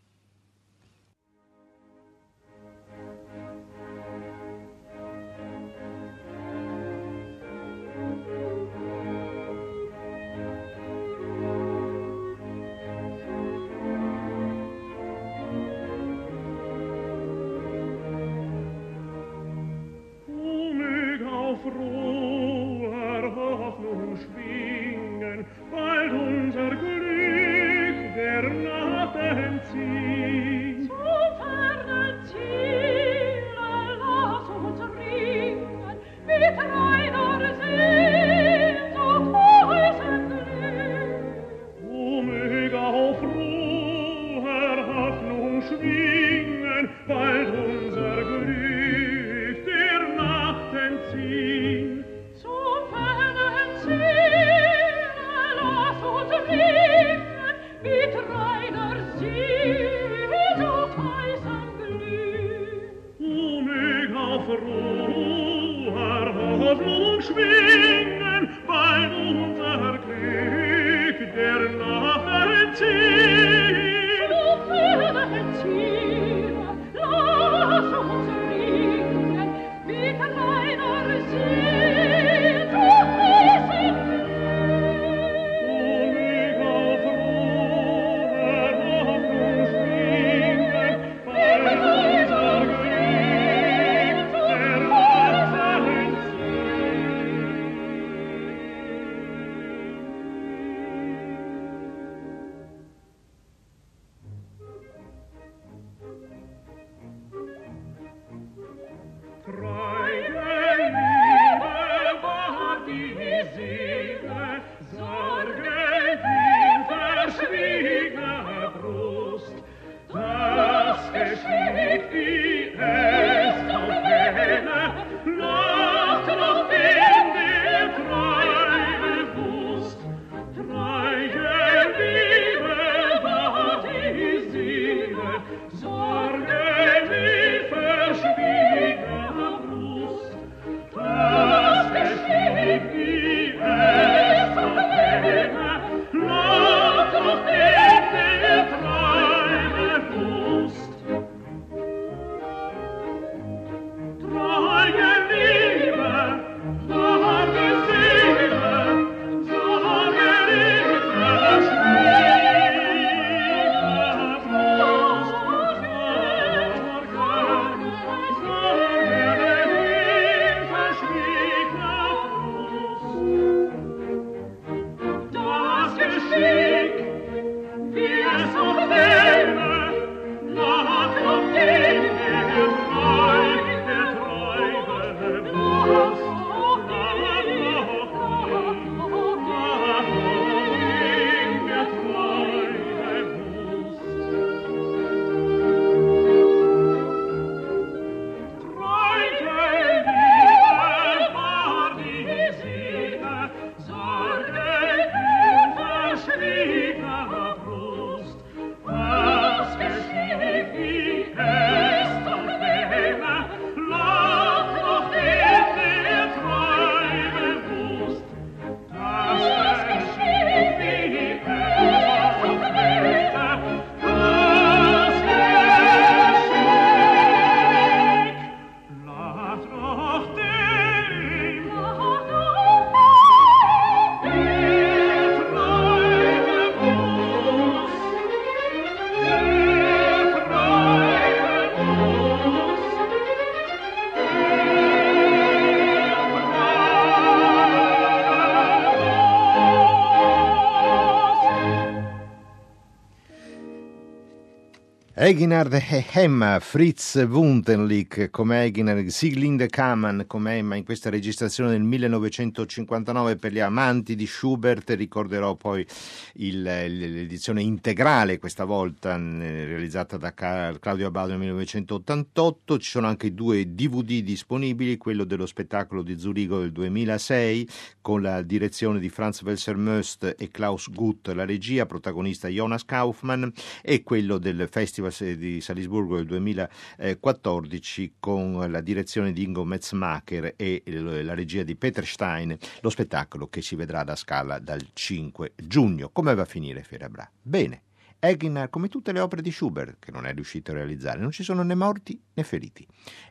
Eginhard 255.32 255.72
e 255.72 256.04
Emma, 256.12 256.60
Fritz 256.60 257.14
Wunderlich 257.26 258.28
come 258.30 258.64
Eginhard, 258.64 259.06
Sieglinde 259.06 259.66
Kamann 259.66 260.26
come 260.26 260.58
Emma 260.58 260.76
in 260.76 260.84
questa 260.84 261.08
registrazione 261.08 261.70
del 261.70 261.80
1959 261.80 263.36
per 263.36 263.50
gli 263.50 263.58
amanti 263.58 264.14
di 264.14 264.26
Schubert. 264.26 264.90
Ricorderò 264.90 265.54
poi 265.54 265.86
il, 266.34 266.62
l'edizione 266.62 267.62
integrale, 267.62 268.38
questa 268.38 268.64
volta 268.64 269.16
realizzata 269.16 270.16
da 270.16 270.32
Claudio 270.32 271.06
Abbado 271.06 271.30
nel 271.30 271.38
1988. 271.38 272.78
Ci 272.78 272.90
sono 272.90 273.06
anche 273.06 273.34
due 273.34 273.74
DVD 273.74 274.22
disponibili, 274.22 274.96
quello 274.96 275.24
dello 275.24 275.46
spettacolo 275.46 276.02
di 276.02 276.18
Zurigo 276.18 276.60
del 276.60 276.72
2006 276.72 277.68
con 278.00 278.22
la 278.22 278.42
direzione 278.42 278.98
di 278.98 279.08
Franz 279.08 279.42
Welser 279.42 279.76
Möst 279.76 280.34
e 280.38 280.48
Klaus 280.50 280.90
Gutt, 280.90 281.28
la 281.28 281.44
regia, 281.44 281.86
protagonista 281.86 282.48
Jonas 282.48 282.84
Kaufmann 282.84 283.48
e 283.82 284.02
quello 284.02 284.38
del 284.38 284.68
Festival 284.70 285.12
di 285.36 285.60
Salisburgo 285.60 286.16
del 286.16 286.26
2014 286.26 288.14
con 288.18 288.70
la 288.70 288.80
direzione 288.80 289.32
di 289.32 289.42
Ingo 289.42 289.64
Metzmacher 289.64 290.54
e 290.56 290.82
la 290.86 291.34
regia 291.34 291.62
di 291.62 291.76
Peter 291.76 292.06
Stein, 292.06 292.56
lo 292.80 292.90
spettacolo 292.90 293.48
che 293.48 293.62
si 293.62 293.76
vedrà 293.76 294.04
da 294.04 294.16
Scala 294.16 294.58
dal 294.58 294.84
5 294.92 295.52
giugno. 295.56 296.10
Come 296.22 296.36
va 296.36 296.42
a 296.42 296.44
finire 296.44 296.84
Ferabra? 296.84 297.28
Bene. 297.42 297.82
Eginar, 298.20 298.70
come 298.70 298.86
tutte 298.86 299.10
le 299.10 299.18
opere 299.18 299.42
di 299.42 299.50
Schubert, 299.50 299.96
che 299.98 300.12
non 300.12 300.24
è 300.24 300.32
riuscito 300.32 300.70
a 300.70 300.74
realizzare, 300.74 301.18
non 301.18 301.32
ci 301.32 301.42
sono 301.42 301.64
né 301.64 301.74
morti 301.74 302.22
né 302.34 302.44
feriti. 302.44 302.86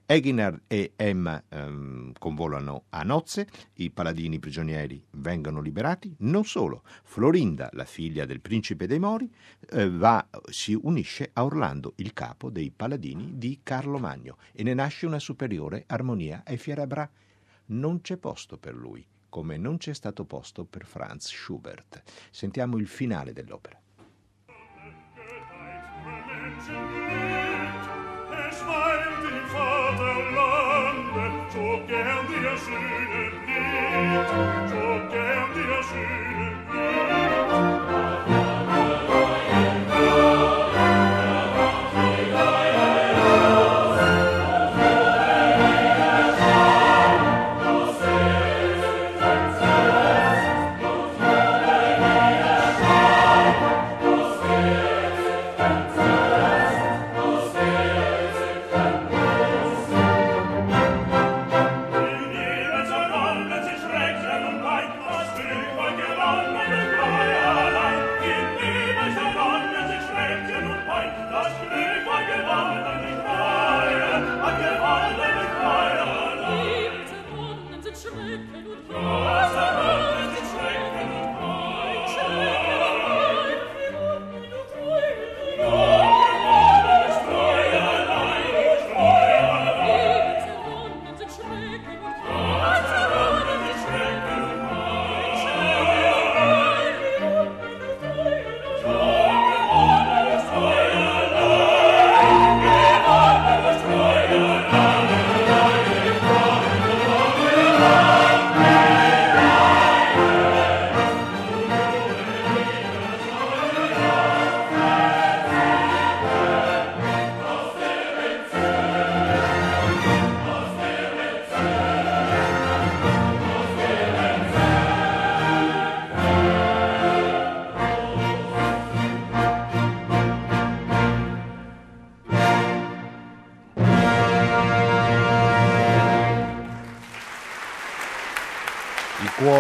Eginar 0.06 0.64
e 0.68 0.92
Emma 0.98 1.42
ehm, 1.48 2.12
convolano 2.20 2.88
a 2.90 3.04
nozze, 3.04 3.48
i 3.76 3.92
paladini 3.92 4.40
prigionieri 4.40 5.02
vengono 5.12 5.62
liberati, 5.62 6.14
non 6.20 6.44
solo, 6.44 6.84
Florinda, 7.06 7.70
la 7.72 7.86
figlia 7.86 8.26
del 8.26 8.42
principe 8.42 8.88
dei 8.88 9.00
Mori, 9.00 9.34
eh, 9.70 9.90
va, 9.90 10.28
si 10.50 10.78
unisce 10.78 11.30
a 11.32 11.46
Orlando, 11.46 11.94
il 11.96 12.12
capo 12.12 12.50
dei 12.50 12.72
paladini 12.76 13.38
di 13.38 13.62
Carlo 13.64 14.00
Magno, 14.00 14.36
e 14.52 14.64
ne 14.64 14.74
nasce 14.74 15.06
una 15.06 15.20
superiore 15.20 15.86
armonia 15.88 16.44
ai 16.46 16.58
Fierabra. 16.58 17.10
Non 17.68 18.02
c'è 18.02 18.18
posto 18.18 18.58
per 18.58 18.76
lui, 18.76 19.08
come 19.32 19.56
non 19.56 19.78
c'è 19.78 19.94
stato 19.94 20.26
posto 20.26 20.66
per 20.66 20.86
Franz 20.86 21.30
Schubert. 21.30 22.04
Sentiamo 22.30 22.78
il 22.78 22.86
finale 22.86 23.32
dell'opera. 23.32 23.80
So 31.52 31.86
gern 31.86 32.28
dir 32.28 32.58
schönen 32.58 33.34
Lied, 33.46 34.30
so 34.70 34.84
gern 35.10 35.54
dir 35.54 35.84
schönen 35.84 36.31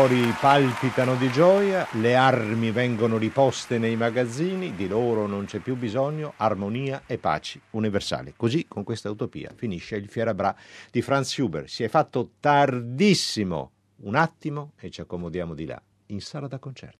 cuori 0.02 0.34
palpitano 0.42 1.14
di 1.16 1.30
gioia, 1.30 1.88
le 2.00 2.16
armi 2.16 2.72
vengono 2.72 3.20
riposte 3.20 3.78
nei 3.78 3.96
magazzini, 3.96 4.74
di 4.74 4.88
loro 4.88 5.28
non 5.28 5.46
c'è 5.46 5.60
più 5.60 5.76
bisogno, 5.76 6.34
armonia 6.38 7.04
e 7.06 7.20
pace 7.20 7.62
universali. 7.72 8.34
Così, 8.36 8.66
con 8.68 8.84
questa 8.84 9.12
utopia, 9.12 9.52
finisce 9.56 9.98
il 9.98 10.08
Fierabra 10.08 10.56
di 10.90 11.04
Franz 11.04 11.30
Schubert. 11.30 11.68
Si 11.68 11.84
è 11.84 11.88
fatto 11.88 12.32
tardissimo, 12.40 13.72
un 13.98 14.16
attimo 14.16 14.72
e 14.80 14.90
ci 14.90 15.02
accomodiamo 15.02 15.54
di 15.54 15.66
là, 15.66 15.80
in 16.08 16.20
sala 16.20 16.48
da 16.48 16.58
concerto. 16.58 16.90